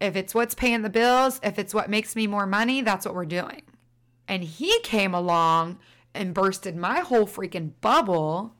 If 0.00 0.16
it's 0.16 0.34
what's 0.34 0.54
paying 0.54 0.82
the 0.82 0.90
bills, 0.90 1.40
if 1.42 1.58
it's 1.58 1.72
what 1.72 1.88
makes 1.88 2.14
me 2.14 2.26
more 2.26 2.46
money, 2.46 2.82
that's 2.82 3.06
what 3.06 3.14
we're 3.14 3.24
doing. 3.24 3.62
And 4.28 4.44
he 4.44 4.80
came 4.80 5.14
along 5.14 5.78
and 6.14 6.34
bursted 6.34 6.76
my 6.76 7.00
whole 7.00 7.26
freaking 7.26 7.72
bubble 7.80 8.54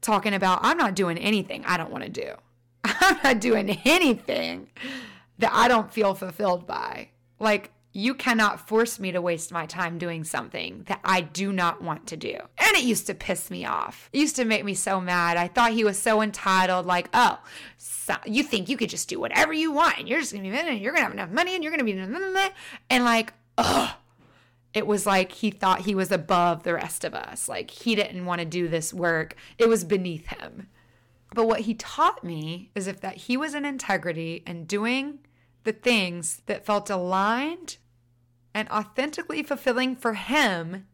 talking 0.00 0.34
about 0.34 0.60
I'm 0.62 0.76
not 0.76 0.94
doing 0.94 1.18
anything 1.18 1.64
I 1.64 1.76
don't 1.76 1.90
want 1.90 2.04
to 2.04 2.10
do. 2.10 2.34
I'm 2.84 3.18
not 3.22 3.40
doing 3.40 3.80
anything 3.84 4.68
that 5.38 5.52
I 5.52 5.68
don't 5.68 5.92
feel 5.92 6.14
fulfilled 6.14 6.66
by. 6.66 7.08
Like, 7.38 7.72
you 7.96 8.12
cannot 8.12 8.68
force 8.68 8.98
me 8.98 9.12
to 9.12 9.22
waste 9.22 9.52
my 9.52 9.66
time 9.66 9.98
doing 9.98 10.24
something 10.24 10.82
that 10.86 10.98
I 11.04 11.20
do 11.20 11.52
not 11.52 11.80
want 11.80 12.08
to 12.08 12.16
do. 12.16 12.36
And 12.58 12.76
it 12.76 12.82
used 12.82 13.06
to 13.06 13.14
piss 13.14 13.52
me 13.52 13.64
off. 13.64 14.10
It 14.12 14.18
used 14.18 14.34
to 14.36 14.44
make 14.44 14.64
me 14.64 14.74
so 14.74 15.00
mad. 15.00 15.36
I 15.36 15.46
thought 15.46 15.72
he 15.72 15.84
was 15.84 15.96
so 15.96 16.20
entitled, 16.20 16.86
like, 16.86 17.08
oh, 17.14 17.38
so 17.78 18.16
you 18.26 18.42
think 18.42 18.68
you 18.68 18.76
could 18.76 18.90
just 18.90 19.08
do 19.08 19.20
whatever 19.20 19.52
you 19.52 19.70
want 19.70 19.98
and 19.98 20.08
you're 20.08 20.18
just 20.18 20.32
gonna 20.32 20.42
be, 20.42 20.48
in, 20.48 20.66
and 20.66 20.80
you're 20.80 20.92
gonna 20.92 21.04
have 21.04 21.12
enough 21.12 21.30
money 21.30 21.54
and 21.54 21.62
you're 21.62 21.70
gonna 21.70 21.84
be, 21.84 21.92
and 22.90 23.04
like, 23.04 23.32
ugh. 23.56 23.94
It 24.74 24.88
was 24.88 25.06
like 25.06 25.30
he 25.30 25.52
thought 25.52 25.82
he 25.82 25.94
was 25.94 26.10
above 26.10 26.64
the 26.64 26.74
rest 26.74 27.04
of 27.04 27.14
us. 27.14 27.48
Like 27.48 27.70
he 27.70 27.94
didn't 27.94 28.26
want 28.26 28.40
to 28.40 28.44
do 28.44 28.66
this 28.66 28.92
work, 28.92 29.36
it 29.56 29.68
was 29.68 29.84
beneath 29.84 30.26
him. 30.26 30.66
But 31.32 31.46
what 31.46 31.60
he 31.60 31.74
taught 31.74 32.24
me 32.24 32.70
is 32.74 32.88
if 32.88 33.00
that 33.00 33.16
he 33.16 33.36
was 33.36 33.54
in 33.54 33.64
integrity 33.64 34.42
and 34.44 34.66
doing 34.66 35.20
the 35.62 35.72
things 35.72 36.42
that 36.46 36.66
felt 36.66 36.90
aligned 36.90 37.76
and 38.54 38.68
authentically 38.70 39.42
fulfilling 39.42 39.96
for 39.96 40.14
him, 40.14 40.86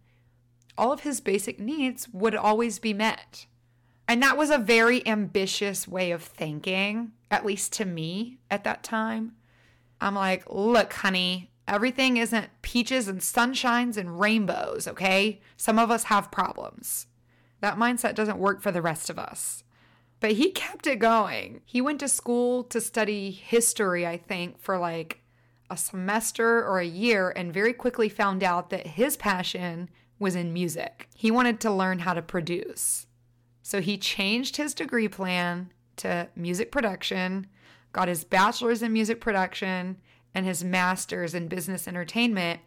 all 0.79 0.93
of 0.93 1.01
his 1.01 1.21
basic 1.21 1.61
needs 1.61 2.09
would 2.09 2.35
always 2.35 2.79
be 2.79 2.95
met. 2.95 3.47
And 4.09 4.23
that 4.23 4.37
was 4.37 4.51
a 4.51 4.59
very 4.59 5.07
ambitious 5.07 5.87
way 5.87 6.11
of 6.11 6.23
thinking, 6.23 7.13
at 7.31 7.47
least 7.47 7.73
to 7.75 7.85
me 7.85 8.39
at 8.51 8.65
that 8.65 8.83
time. 8.83 9.33
I'm 10.01 10.15
like, 10.15 10.43
look, 10.49 10.95
honey, 10.95 11.53
everything 11.69 12.17
isn't 12.17 12.49
peaches 12.63 13.07
and 13.07 13.21
sunshines 13.21 13.97
and 13.97 14.19
rainbows, 14.19 14.89
okay? 14.89 15.41
Some 15.57 15.79
of 15.79 15.91
us 15.91 16.05
have 16.05 16.33
problems. 16.33 17.07
That 17.61 17.77
mindset 17.77 18.15
doesn't 18.15 18.39
work 18.39 18.63
for 18.63 18.73
the 18.73 18.83
rest 18.83 19.11
of 19.11 19.19
us. 19.19 19.63
But 20.19 20.33
he 20.33 20.51
kept 20.51 20.87
it 20.87 20.99
going. 20.99 21.61
He 21.65 21.81
went 21.81 22.01
to 22.01 22.09
school 22.09 22.65
to 22.65 22.81
study 22.81 23.31
history, 23.31 24.07
I 24.07 24.17
think, 24.17 24.59
for 24.61 24.79
like 24.79 25.20
a 25.71 25.77
semester 25.77 26.65
or 26.65 26.81
a 26.81 26.87
year 26.87 27.33
and 27.35 27.55
very 27.55 27.73
quickly 27.73 28.09
found 28.09 28.43
out 28.43 28.71
that 28.71 28.89
his 28.89 29.17
passion 29.17 29.89
was 30.19 30.35
in 30.35 30.53
music. 30.53 31.09
He 31.15 31.31
wanted 31.31 31.61
to 31.61 31.71
learn 31.71 32.01
how 32.01 32.13
to 32.13 32.23
produce. 32.23 33.07
So 33.63 33.81
he 33.81 33.97
changed 33.97 34.57
his 34.57 34.75
degree 34.75 35.09
plan 35.09 35.73
to 35.97 36.29
music 36.35 36.73
production, 36.73 37.47
got 37.93 38.09
his 38.09 38.25
bachelor's 38.25 38.83
in 38.83 38.93
music 38.93 39.21
production, 39.21 39.99
and 40.35 40.47
his 40.47 40.65
master's 40.65 41.35
in 41.35 41.49
business 41.49 41.89
entertainment, 41.89 42.61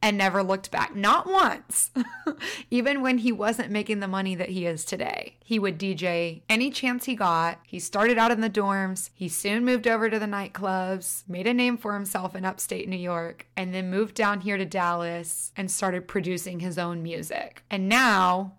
and 0.00 0.16
never 0.16 0.42
looked 0.42 0.70
back. 0.70 0.94
Not 0.94 1.26
once. 1.26 1.90
Even 2.70 3.02
when 3.02 3.18
he 3.18 3.32
wasn't 3.32 3.70
making 3.70 4.00
the 4.00 4.08
money 4.08 4.34
that 4.34 4.50
he 4.50 4.66
is 4.66 4.84
today. 4.84 5.36
He 5.42 5.58
would 5.58 5.78
DJ 5.78 6.42
any 6.48 6.70
chance 6.70 7.06
he 7.06 7.16
got. 7.16 7.58
He 7.64 7.80
started 7.80 8.18
out 8.18 8.30
in 8.30 8.40
the 8.40 8.50
dorms. 8.50 9.10
He 9.14 9.28
soon 9.28 9.64
moved 9.64 9.88
over 9.88 10.08
to 10.08 10.18
the 10.18 10.26
nightclubs, 10.26 11.24
made 11.28 11.46
a 11.46 11.54
name 11.54 11.76
for 11.76 11.94
himself 11.94 12.36
in 12.36 12.44
upstate 12.44 12.88
New 12.88 12.96
York, 12.96 13.46
and 13.56 13.74
then 13.74 13.90
moved 13.90 14.14
down 14.14 14.40
here 14.42 14.56
to 14.56 14.64
Dallas 14.64 15.52
and 15.56 15.70
started 15.70 16.06
producing 16.06 16.60
his 16.60 16.78
own 16.78 17.02
music. 17.02 17.64
And 17.70 17.88
now 17.88 18.54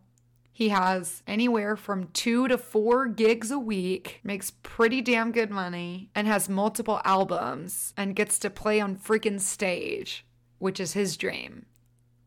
he 0.60 0.67
has 0.67 1.24
anywhere 1.26 1.78
from 1.78 2.10
two 2.10 2.50
to 2.50 2.58
four 2.58 3.08
gigs 3.08 3.50
a 3.50 3.58
week, 3.58 4.19
makes 4.26 4.52
pretty 4.62 5.00
damn 5.00 5.32
good 5.32 5.50
money, 5.50 6.10
and 6.13 6.28
has 6.28 6.50
multiple 6.50 7.00
albums 7.06 7.93
and 7.95 8.13
gets 8.13 8.38
to 8.39 8.50
play 8.50 8.82
on 8.82 8.98
freaking 8.98 9.39
stage 9.39 10.26
which 10.58 10.82
is 10.82 10.91
his 10.91 11.15
dream, 11.15 11.65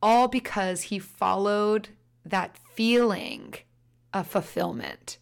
all 0.02 0.28
because 0.28 0.84
he 0.84 0.98
followed 0.98 1.90
that 2.24 2.56
feeling 2.56 3.52
of 4.14 4.26
fulfillment. 4.26 5.18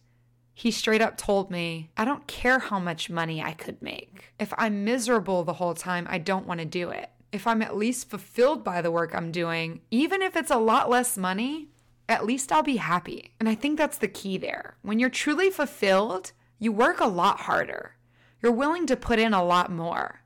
He 0.53 0.71
straight 0.71 1.01
up 1.01 1.17
told 1.17 1.51
me, 1.51 1.91
I 1.97 2.05
don't 2.05 2.27
care 2.27 2.59
how 2.59 2.79
much 2.79 3.09
money 3.09 3.43
I 3.43 3.51
could 3.51 3.81
make. 3.81 4.33
If 4.39 4.53
I'm 4.57 4.85
miserable 4.85 5.43
the 5.43 5.55
whole 5.55 5.73
time, 5.73 6.07
I 6.09 6.17
don't 6.17 6.47
want 6.47 6.61
to 6.61 6.65
do 6.65 6.91
it. 6.91 7.09
If 7.33 7.45
I'm 7.45 7.61
at 7.61 7.75
least 7.75 8.09
fulfilled 8.09 8.63
by 8.63 8.81
the 8.81 8.89
work 8.89 9.13
I'm 9.13 9.33
doing, 9.33 9.81
even 9.91 10.21
if 10.21 10.37
it's 10.37 10.49
a 10.49 10.57
lot 10.57 10.89
less 10.89 11.17
money, 11.17 11.70
at 12.11 12.25
least 12.25 12.51
I'll 12.51 12.61
be 12.61 12.77
happy. 12.77 13.33
And 13.39 13.47
I 13.47 13.55
think 13.55 13.77
that's 13.77 13.97
the 13.97 14.07
key 14.07 14.37
there. 14.37 14.75
When 14.81 14.99
you're 14.99 15.09
truly 15.09 15.49
fulfilled, 15.49 16.33
you 16.59 16.71
work 16.71 16.99
a 16.99 17.07
lot 17.07 17.41
harder. 17.41 17.95
You're 18.41 18.51
willing 18.51 18.85
to 18.87 18.95
put 18.95 19.19
in 19.19 19.33
a 19.33 19.43
lot 19.43 19.71
more. 19.71 20.21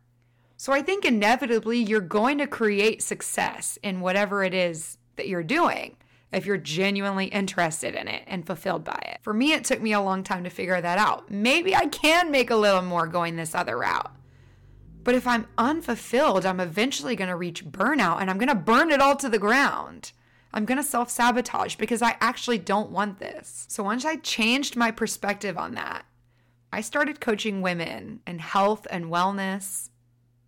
So 0.58 0.74
I 0.74 0.82
think 0.82 1.06
inevitably 1.06 1.80
you're 1.80 2.02
going 2.02 2.38
to 2.39 2.48
create 2.48 3.04
success 3.04 3.78
in 3.84 4.02
whatever 4.02 4.43
it 4.43 4.54
is 4.54 4.98
that 5.15 5.28
you're 5.28 5.43
doing 5.43 5.98
if 6.32 6.45
you're 6.45 6.58
genuinely 6.58 7.26
interested 7.28 7.95
in 7.95 8.08
it 8.08 8.24
and 8.28 8.45
fulfilled 8.45 8.84
by 8.84 9.00
it. 9.04 9.19
For 9.21 9.34
me, 9.34 9.54
it 9.54 9.63
took 9.63 9.82
me 9.82 9.93
a 9.93 10.02
long 10.02 10.24
time 10.24 10.43
to 10.43 10.50
figure 10.50 10.80
that 10.80 10.98
out. 10.98 11.30
Maybe 11.30 11.76
I 11.76 11.86
can 11.88 12.32
make 12.32 12.50
a 12.50 12.56
little 12.56 12.82
more 12.82 13.08
going 13.08 13.36
this 13.36 13.56
other 13.56 13.78
route. 13.78 14.12
But 15.04 15.15
if 15.15 15.28
I'm 15.28 15.48
unfulfilled, 15.58 16.45
I'm 16.45 16.60
eventually 16.60 17.15
going 17.15 17.30
to 17.30 17.36
reach 17.36 17.63
burnout 17.63 18.21
and 18.21 18.30
I'm 18.30 18.39
going 18.39 18.50
to 18.50 18.56
burn 18.56 18.91
it 18.91 19.00
all 19.00 19.15
to 19.17 19.30
the 19.30 19.39
ground. 19.39 20.12
I'm 20.56 20.63
going 20.63 20.78
to 20.78 20.84
self 20.84 21.10
sabotage 21.10 21.76
because 21.76 22.02
I 22.02 22.15
actually 22.22 22.58
don't 22.58 22.89
want 22.89 23.20
this. 23.20 23.65
So 23.68 23.84
once 23.84 24.06
I 24.06 24.15
changed 24.15 24.78
my 24.78 24.89
perspective 24.89 25.58
on 25.58 25.76
that, 25.76 26.06
I 26.72 26.80
started 26.80 27.20
coaching 27.20 27.62
women 27.62 28.22
in 28.26 28.39
health 28.39 28.88
and 28.89 29.06
wellness 29.06 29.89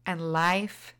and 0.06 0.32
life. 0.32 0.96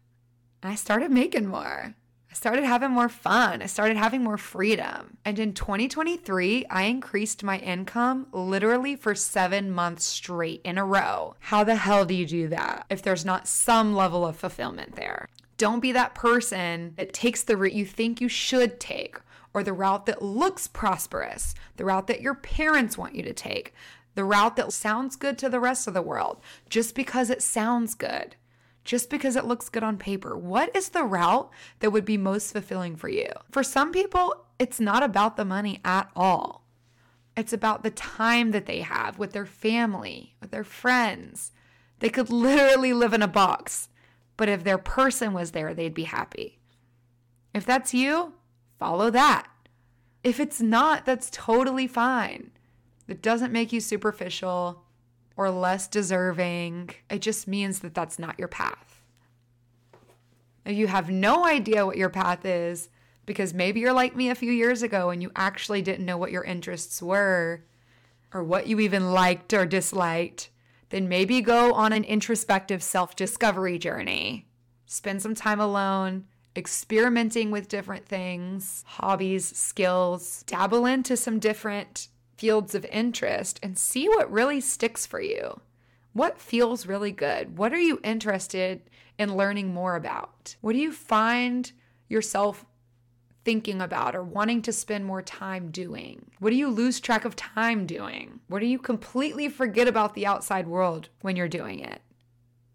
And 0.62 0.72
I 0.72 0.76
started 0.76 1.10
making 1.10 1.48
more. 1.48 1.96
I 2.30 2.34
started 2.34 2.66
having 2.66 2.92
more 2.92 3.08
fun. 3.08 3.62
I 3.62 3.68
started 3.68 3.96
having 3.96 4.24
more 4.24 4.38
freedom. 4.38 5.18
And 5.24 5.40
in 5.40 5.54
2023, 5.54 6.66
I 6.70 6.84
increased 6.84 7.44
my 7.44 7.60
income 7.60 8.28
literally 8.34 8.98
for 8.98 9.16
seven 9.16 9.72
months 9.72 10.04
straight 10.04 10.62
in 10.66 10.78
a 10.78 10.86
row. 10.86 11.36
How 11.40 11.64
the 11.64 11.76
hell 11.76 12.04
do 12.04 12.14
you 12.14 12.26
do 12.26 12.50
that 12.50 12.86
if 12.90 13.02
there's 13.02 13.24
not 13.24 13.48
some 13.48 13.96
level 13.96 14.26
of 14.26 14.36
fulfillment 14.36 14.98
there? 14.98 15.30
Don't 15.58 15.80
be 15.80 15.92
that 15.92 16.16
person 16.16 16.94
that 16.98 17.14
takes 17.14 17.44
the 17.44 17.58
route 17.58 17.74
you 17.74 17.86
think 17.86 18.22
you 18.22 18.30
should 18.30 18.80
take 18.80 19.20
or 19.54 19.64
the 19.64 19.74
route 19.74 20.06
that 20.06 20.22
looks 20.22 20.68
prosperous, 20.68 21.56
the 21.78 21.86
route 21.86 22.08
that 22.08 22.22
your 22.22 22.36
parents 22.36 22.98
want 22.98 23.16
you 23.16 23.24
to 23.24 23.34
take, 23.34 23.74
the 24.16 24.24
route 24.24 24.56
that 24.56 24.72
sounds 24.72 25.16
good 25.16 25.38
to 25.40 25.50
the 25.50 25.60
rest 25.60 25.88
of 25.88 25.94
the 25.94 26.02
world 26.02 26.42
just 26.70 26.96
because 26.96 27.30
it 27.30 27.42
sounds 27.42 27.96
good 27.96 28.36
just 28.88 29.10
because 29.10 29.36
it 29.36 29.46
looks 29.46 29.70
good 29.70 29.84
on 29.84 29.98
paper. 29.98 30.36
What 30.36 30.74
is 30.76 30.90
the 30.90 31.04
route 31.04 31.52
that 31.80 31.92
would 31.92 32.06
be 32.06 32.18
most 32.18 32.54
fulfilling 32.54 32.96
for 32.96 33.10
you? 33.10 33.28
For 33.52 33.62
some 33.62 33.92
people, 33.92 34.46
it's 34.58 34.80
not 34.80 35.04
about 35.04 35.36
the 35.36 35.46
money 35.46 35.82
at 35.84 36.10
all. 36.16 36.64
It's 37.36 37.54
about 37.54 37.84
the 37.84 37.92
time 37.92 38.52
that 38.52 38.66
they 38.66 38.80
have 38.80 39.20
with 39.20 39.34
their 39.34 39.46
family, 39.46 40.36
with 40.42 40.52
their 40.52 40.64
friends. 40.64 41.52
They 42.00 42.10
could 42.10 42.30
literally 42.30 42.94
live 42.94 43.14
in 43.14 43.22
a 43.22 43.28
box, 43.28 43.87
but 44.38 44.48
if 44.48 44.64
their 44.64 44.78
person 44.78 45.34
was 45.34 45.52
there, 45.52 45.74
they'd 45.74 45.94
be 45.94 46.04
happy. 46.04 46.60
If 47.54 47.66
that's 47.66 47.94
you, 47.94 48.34
follow 48.80 49.10
that. 49.10 49.48
If 50.24 50.40
it's 50.40 50.62
not, 50.62 51.06
that's 51.06 51.30
totally 51.32 51.88
fine. 51.88 52.52
It 53.08 53.22
doesn't 53.22 53.54
make 53.54 53.74
you 53.74 53.80
superficial 53.80 54.84
or 55.36 55.50
less 55.50 55.88
deserving. 55.88 56.92
It 57.10 57.22
just 57.22 57.48
means 57.48 57.80
that 57.80 57.94
that's 57.94 58.20
not 58.20 58.38
your 58.38 58.48
path. 58.48 59.02
If 60.66 60.76
you 60.76 60.88
have 60.88 61.10
no 61.10 61.46
idea 61.46 61.86
what 61.86 61.98
your 61.98 62.10
path 62.10 62.46
is, 62.46 62.90
because 63.26 63.54
maybe 63.54 63.80
you're 63.80 63.94
like 63.94 64.16
me 64.16 64.30
a 64.30 64.36
few 64.36 64.52
years 64.52 64.84
ago 64.84 65.10
and 65.10 65.22
you 65.22 65.32
actually 65.36 65.82
didn't 65.82 66.06
know 66.06 66.18
what 66.18 66.32
your 66.32 66.44
interests 66.44 67.02
were 67.02 67.64
or 68.34 68.44
what 68.44 68.68
you 68.68 68.80
even 68.80 69.12
liked 69.12 69.54
or 69.54 69.66
disliked, 69.66 70.50
then 70.90 71.10
maybe 71.10 71.42
go 71.42 71.74
on 71.74 71.94
an 71.94 72.04
introspective 72.04 72.82
self 72.82 73.16
discovery 73.16 73.78
journey. 73.78 74.48
Spend 74.86 75.22
some 75.22 75.36
time 75.36 75.60
alone, 75.60 76.26
experimenting 76.56 77.52
with 77.52 77.68
different 77.68 78.06
things, 78.06 78.84
hobbies, 78.88 79.46
skills, 79.46 80.44
dabble 80.48 80.86
into 80.86 81.18
some 81.18 81.40
different 81.40 82.08
fields 82.38 82.74
of 82.74 82.86
interest 82.86 83.60
and 83.62 83.78
see 83.78 84.08
what 84.08 84.32
really 84.32 84.62
sticks 84.62 85.06
for 85.06 85.20
you. 85.20 85.60
What 86.14 86.40
feels 86.40 86.88
really 86.88 87.12
good? 87.12 87.58
What 87.58 87.74
are 87.74 87.80
you 87.80 88.00
interested 88.04 88.82
in 89.18 89.36
learning 89.36 89.74
more 89.74 89.96
about? 89.96 90.56
What 90.62 90.74
do 90.74 90.80
you 90.80 90.92
find 90.92 91.72
yourself 92.08 92.66
thinking 93.48 93.82
about 93.82 94.14
or 94.14 94.24
wanting 94.24 94.62
to 94.62 94.74
spend 94.74 95.06
more 95.06 95.22
time 95.22 95.72
doing? 95.72 96.30
What 96.40 96.50
do 96.50 96.58
you 96.58 96.68
lose 96.68 97.00
track 97.00 97.24
of 97.24 97.34
time 97.38 97.86
doing? 97.86 98.42
What 98.50 98.60
do 98.60 98.66
you 98.66 98.78
completely 98.78 99.48
forget 99.48 99.88
about 99.88 100.16
the 100.16 100.26
outside 100.26 100.68
world 100.68 101.08
when 101.22 101.38
you're 101.38 101.48
doing 101.48 101.80
it? 101.80 102.02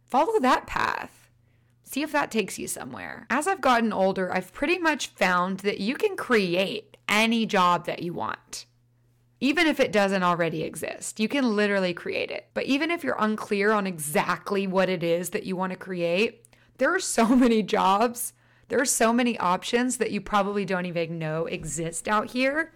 Follow 0.07 0.41
that 0.41 0.67
path. 0.67 1.29
See 1.83 2.01
if 2.01 2.11
that 2.13 2.31
takes 2.31 2.59
you 2.59 2.67
somewhere. 2.67 3.27
As 3.29 3.47
I've 3.47 3.61
gotten 3.61 3.93
older, 3.93 4.33
I've 4.33 4.55
pretty 4.55 4.79
much 4.79 5.09
found 5.09 5.59
that 5.59 5.79
you 5.79 5.95
can 5.95 6.17
create 6.17 6.97
any 7.07 7.45
job 7.45 7.85
that 7.85 8.03
you 8.03 8.15
want 8.15 8.65
even 9.41 9.67
if 9.67 9.81
it 9.81 9.91
doesn't 9.91 10.23
already 10.23 10.63
exist. 10.63 11.19
You 11.19 11.27
can 11.27 11.57
literally 11.57 11.93
create 11.93 12.31
it. 12.31 12.47
But 12.55 12.67
even 12.67 12.93
if 12.93 13.03
you're 13.03 13.17
unclear 13.19 13.73
on 13.73 13.89
exactly 13.89 14.69
what 14.69 14.89
it 14.89 15.03
is 15.03 15.31
that 15.31 15.43
you 15.43 15.57
want 15.57 15.73
to 15.73 15.77
create, 15.77 16.47
there 16.79 16.95
are 16.95 17.01
so 17.01 17.27
many 17.37 17.63
jobs, 17.63 18.35
there 18.73 18.81
are 18.81 18.87
so 18.87 19.13
many 19.13 19.39
options 19.39 19.99
that 19.99 20.13
you 20.13 20.21
probably 20.23 20.65
don't 20.65 20.87
even 20.87 21.19
know 21.19 21.45
exist 21.45 22.09
out 22.09 22.31
here 22.31 22.73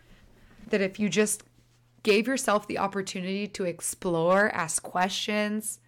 that 0.68 0.82
if 0.82 1.00
you 1.00 1.08
just 1.08 1.42
gave 2.02 2.26
yourself 2.26 2.68
the 2.68 2.76
opportunity 2.76 3.46
to 3.46 3.64
explore, 3.64 4.50
ask 4.50 4.82
questions, 4.82 5.78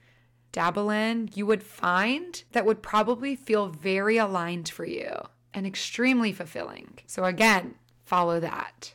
dabble 0.50 0.88
in, 0.88 1.28
you 1.34 1.44
would 1.44 1.62
find 1.62 2.42
that 2.52 2.64
would 2.64 2.80
probably 2.80 3.36
feel 3.36 3.66
very 3.68 4.16
aligned 4.16 4.70
for 4.70 4.86
you 4.86 5.12
and 5.52 5.66
extremely 5.66 6.32
fulfilling. 6.32 7.00
So, 7.06 7.24
again, 7.24 7.74
follow 8.06 8.40
that. 8.40 8.94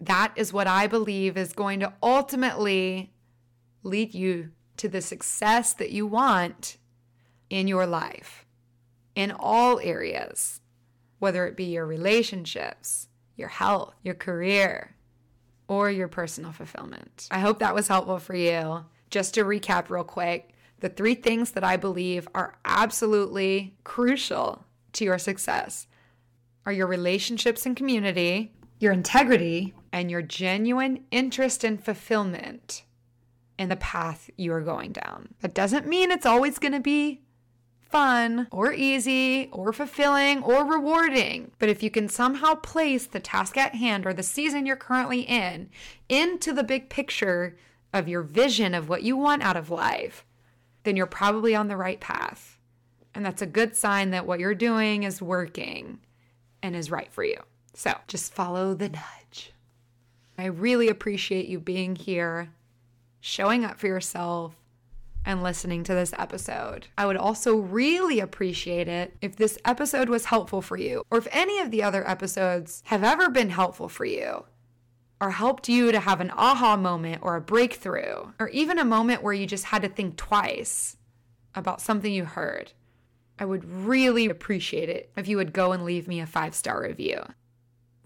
That 0.00 0.32
is 0.34 0.50
what 0.50 0.66
I 0.66 0.86
believe 0.86 1.36
is 1.36 1.52
going 1.52 1.80
to 1.80 1.92
ultimately 2.02 3.12
lead 3.82 4.14
you 4.14 4.52
to 4.78 4.88
the 4.88 5.02
success 5.02 5.74
that 5.74 5.90
you 5.90 6.06
want 6.06 6.78
in 7.50 7.68
your 7.68 7.84
life, 7.84 8.46
in 9.18 9.32
all 9.32 9.80
areas, 9.80 10.60
whether 11.18 11.44
it 11.44 11.56
be 11.56 11.64
your 11.64 11.84
relationships, 11.84 13.08
your 13.34 13.48
health, 13.48 13.96
your 14.04 14.14
career, 14.14 14.94
or 15.66 15.90
your 15.90 16.06
personal 16.06 16.52
fulfillment. 16.52 17.26
I 17.28 17.40
hope 17.40 17.58
that 17.58 17.74
was 17.74 17.88
helpful 17.88 18.20
for 18.20 18.36
you. 18.36 18.84
Just 19.10 19.34
to 19.34 19.44
recap, 19.44 19.90
real 19.90 20.04
quick, 20.04 20.50
the 20.78 20.88
three 20.88 21.16
things 21.16 21.50
that 21.50 21.64
I 21.64 21.76
believe 21.76 22.28
are 22.32 22.58
absolutely 22.64 23.74
crucial 23.82 24.64
to 24.92 25.04
your 25.04 25.18
success 25.18 25.88
are 26.64 26.72
your 26.72 26.86
relationships 26.86 27.66
and 27.66 27.76
community, 27.76 28.52
your 28.78 28.92
integrity, 28.92 29.74
and 29.92 30.12
your 30.12 30.22
genuine 30.22 31.04
interest 31.10 31.64
and 31.64 31.84
fulfillment 31.84 32.84
in 33.58 33.68
the 33.68 33.76
path 33.76 34.30
you 34.36 34.52
are 34.52 34.60
going 34.60 34.92
down. 34.92 35.34
That 35.40 35.54
doesn't 35.54 35.88
mean 35.88 36.12
it's 36.12 36.26
always 36.26 36.60
going 36.60 36.74
to 36.74 36.80
be 36.80 37.22
fun 37.88 38.48
or 38.50 38.72
easy 38.72 39.48
or 39.52 39.72
fulfilling 39.72 40.42
or 40.42 40.64
rewarding. 40.64 41.50
But 41.58 41.68
if 41.68 41.82
you 41.82 41.90
can 41.90 42.08
somehow 42.08 42.54
place 42.54 43.06
the 43.06 43.20
task 43.20 43.56
at 43.56 43.74
hand 43.74 44.06
or 44.06 44.12
the 44.12 44.22
season 44.22 44.66
you're 44.66 44.76
currently 44.76 45.22
in 45.22 45.70
into 46.08 46.52
the 46.52 46.64
big 46.64 46.88
picture 46.90 47.56
of 47.92 48.08
your 48.08 48.22
vision 48.22 48.74
of 48.74 48.88
what 48.88 49.02
you 49.02 49.16
want 49.16 49.42
out 49.42 49.56
of 49.56 49.70
life, 49.70 50.24
then 50.84 50.96
you're 50.96 51.06
probably 51.06 51.54
on 51.54 51.68
the 51.68 51.76
right 51.76 52.00
path. 52.00 52.58
And 53.14 53.24
that's 53.24 53.42
a 53.42 53.46
good 53.46 53.74
sign 53.74 54.10
that 54.10 54.26
what 54.26 54.40
you're 54.40 54.54
doing 54.54 55.02
is 55.02 55.22
working 55.22 56.00
and 56.62 56.76
is 56.76 56.90
right 56.90 57.10
for 57.10 57.24
you. 57.24 57.38
So 57.74 57.94
just 58.06 58.34
follow 58.34 58.74
the 58.74 58.88
nudge. 58.88 59.52
I 60.36 60.46
really 60.46 60.88
appreciate 60.88 61.46
you 61.46 61.58
being 61.58 61.96
here, 61.96 62.50
showing 63.20 63.64
up 63.64 63.78
for 63.78 63.86
yourself, 63.86 64.54
and 65.28 65.42
listening 65.42 65.84
to 65.84 65.94
this 65.94 66.14
episode. 66.18 66.86
I 66.96 67.04
would 67.04 67.18
also 67.18 67.54
really 67.54 68.18
appreciate 68.18 68.88
it 68.88 69.14
if 69.20 69.36
this 69.36 69.58
episode 69.62 70.08
was 70.08 70.24
helpful 70.24 70.62
for 70.62 70.78
you, 70.78 71.02
or 71.10 71.18
if 71.18 71.28
any 71.30 71.60
of 71.60 71.70
the 71.70 71.82
other 71.82 72.08
episodes 72.08 72.82
have 72.86 73.04
ever 73.04 73.28
been 73.28 73.50
helpful 73.50 73.90
for 73.90 74.06
you, 74.06 74.46
or 75.20 75.32
helped 75.32 75.68
you 75.68 75.92
to 75.92 76.00
have 76.00 76.22
an 76.22 76.30
aha 76.30 76.78
moment 76.78 77.20
or 77.20 77.36
a 77.36 77.42
breakthrough, 77.42 78.32
or 78.40 78.48
even 78.48 78.78
a 78.78 78.86
moment 78.86 79.22
where 79.22 79.34
you 79.34 79.46
just 79.46 79.66
had 79.66 79.82
to 79.82 79.88
think 79.88 80.16
twice 80.16 80.96
about 81.54 81.82
something 81.82 82.10
you 82.10 82.24
heard. 82.24 82.72
I 83.38 83.44
would 83.44 83.66
really 83.66 84.30
appreciate 84.30 84.88
it 84.88 85.12
if 85.14 85.28
you 85.28 85.36
would 85.36 85.52
go 85.52 85.72
and 85.72 85.84
leave 85.84 86.08
me 86.08 86.20
a 86.20 86.26
five 86.26 86.54
star 86.54 86.82
review. 86.82 87.20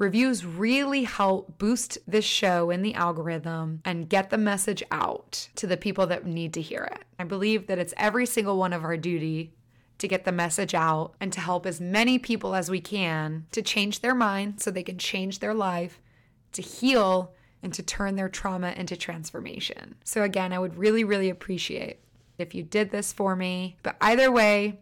Reviews 0.02 0.44
really 0.44 1.04
help 1.04 1.58
boost 1.58 1.96
this 2.08 2.24
show 2.24 2.70
in 2.70 2.82
the 2.82 2.92
algorithm 2.94 3.82
and 3.84 4.08
get 4.08 4.30
the 4.30 4.36
message 4.36 4.82
out 4.90 5.48
to 5.54 5.64
the 5.64 5.76
people 5.76 6.08
that 6.08 6.26
need 6.26 6.52
to 6.54 6.60
hear 6.60 6.82
it. 6.92 7.04
I 7.20 7.24
believe 7.24 7.68
that 7.68 7.78
it's 7.78 7.94
every 7.96 8.26
single 8.26 8.58
one 8.58 8.72
of 8.72 8.82
our 8.82 8.96
duty 8.96 9.52
to 9.98 10.08
get 10.08 10.24
the 10.24 10.32
message 10.32 10.74
out 10.74 11.14
and 11.20 11.32
to 11.32 11.40
help 11.40 11.66
as 11.66 11.80
many 11.80 12.18
people 12.18 12.56
as 12.56 12.68
we 12.68 12.80
can 12.80 13.46
to 13.52 13.62
change 13.62 14.00
their 14.00 14.12
mind 14.12 14.60
so 14.60 14.72
they 14.72 14.82
can 14.82 14.98
change 14.98 15.38
their 15.38 15.54
life, 15.54 16.00
to 16.50 16.62
heal, 16.62 17.32
and 17.62 17.72
to 17.72 17.82
turn 17.84 18.16
their 18.16 18.28
trauma 18.28 18.74
into 18.76 18.96
transformation. 18.96 19.94
So, 20.02 20.24
again, 20.24 20.52
I 20.52 20.58
would 20.58 20.78
really, 20.78 21.04
really 21.04 21.30
appreciate 21.30 22.00
if 22.38 22.56
you 22.56 22.64
did 22.64 22.90
this 22.90 23.12
for 23.12 23.36
me. 23.36 23.76
But 23.84 23.98
either 24.00 24.32
way, 24.32 24.80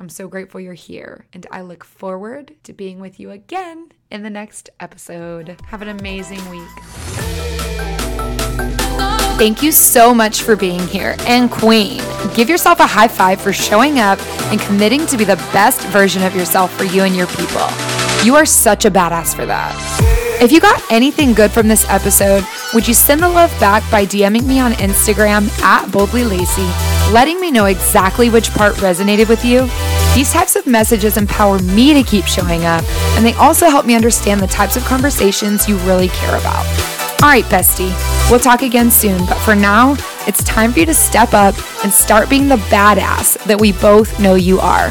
I'm 0.00 0.08
so 0.08 0.26
grateful 0.26 0.60
you're 0.60 0.74
here, 0.74 1.26
and 1.32 1.46
I 1.52 1.60
look 1.60 1.84
forward 1.84 2.56
to 2.64 2.72
being 2.72 2.98
with 2.98 3.20
you 3.20 3.30
again 3.30 3.92
in 4.10 4.22
the 4.22 4.30
next 4.30 4.70
episode. 4.80 5.56
Have 5.66 5.82
an 5.82 5.88
amazing 5.88 6.48
week. 6.50 6.68
Thank 9.38 9.62
you 9.62 9.72
so 9.72 10.12
much 10.12 10.42
for 10.42 10.54
being 10.54 10.86
here. 10.88 11.16
And, 11.20 11.50
Queen, 11.50 12.02
give 12.34 12.50
yourself 12.50 12.80
a 12.80 12.86
high 12.86 13.08
five 13.08 13.40
for 13.40 13.52
showing 13.52 13.98
up 13.98 14.20
and 14.52 14.60
committing 14.60 15.06
to 15.06 15.16
be 15.16 15.24
the 15.24 15.36
best 15.52 15.80
version 15.88 16.22
of 16.22 16.34
yourself 16.34 16.76
for 16.76 16.84
you 16.84 17.04
and 17.04 17.16
your 17.16 17.26
people. 17.28 17.66
You 18.22 18.36
are 18.36 18.44
such 18.44 18.84
a 18.84 18.90
badass 18.90 19.34
for 19.34 19.46
that. 19.46 19.74
If 20.42 20.52
you 20.52 20.60
got 20.60 20.82
anything 20.90 21.32
good 21.32 21.50
from 21.50 21.68
this 21.68 21.88
episode, 21.88 22.44
would 22.74 22.86
you 22.86 22.92
send 22.92 23.22
the 23.22 23.28
love 23.28 23.50
back 23.60 23.82
by 23.90 24.04
DMing 24.04 24.44
me 24.44 24.60
on 24.60 24.72
Instagram 24.72 25.48
at 25.62 25.90
Boldly 25.90 26.24
Lacy, 26.24 26.62
letting 27.12 27.40
me 27.40 27.50
know 27.50 27.64
exactly 27.64 28.28
which 28.28 28.50
part 28.50 28.74
resonated 28.76 29.28
with 29.28 29.44
you? 29.44 29.68
These 30.14 30.32
types 30.32 30.56
of 30.56 30.66
messages 30.66 31.16
empower 31.16 31.60
me 31.60 31.94
to 31.94 32.02
keep 32.02 32.24
showing 32.24 32.64
up, 32.64 32.84
and 33.16 33.24
they 33.24 33.32
also 33.34 33.66
help 33.70 33.86
me 33.86 33.94
understand 33.94 34.40
the 34.40 34.46
types 34.48 34.76
of 34.76 34.84
conversations 34.84 35.68
you 35.68 35.76
really 35.78 36.08
care 36.08 36.36
about. 36.36 36.66
All 37.22 37.28
right, 37.28 37.44
bestie, 37.44 37.92
we'll 38.28 38.40
talk 38.40 38.62
again 38.62 38.90
soon, 38.90 39.24
but 39.26 39.38
for 39.38 39.54
now, 39.54 39.94
it's 40.26 40.42
time 40.42 40.72
for 40.72 40.80
you 40.80 40.86
to 40.86 40.94
step 40.94 41.32
up 41.32 41.54
and 41.84 41.92
start 41.92 42.28
being 42.28 42.48
the 42.48 42.56
badass 42.56 43.42
that 43.44 43.60
we 43.60 43.72
both 43.72 44.18
know 44.18 44.34
you 44.34 44.58
are. 44.58 44.90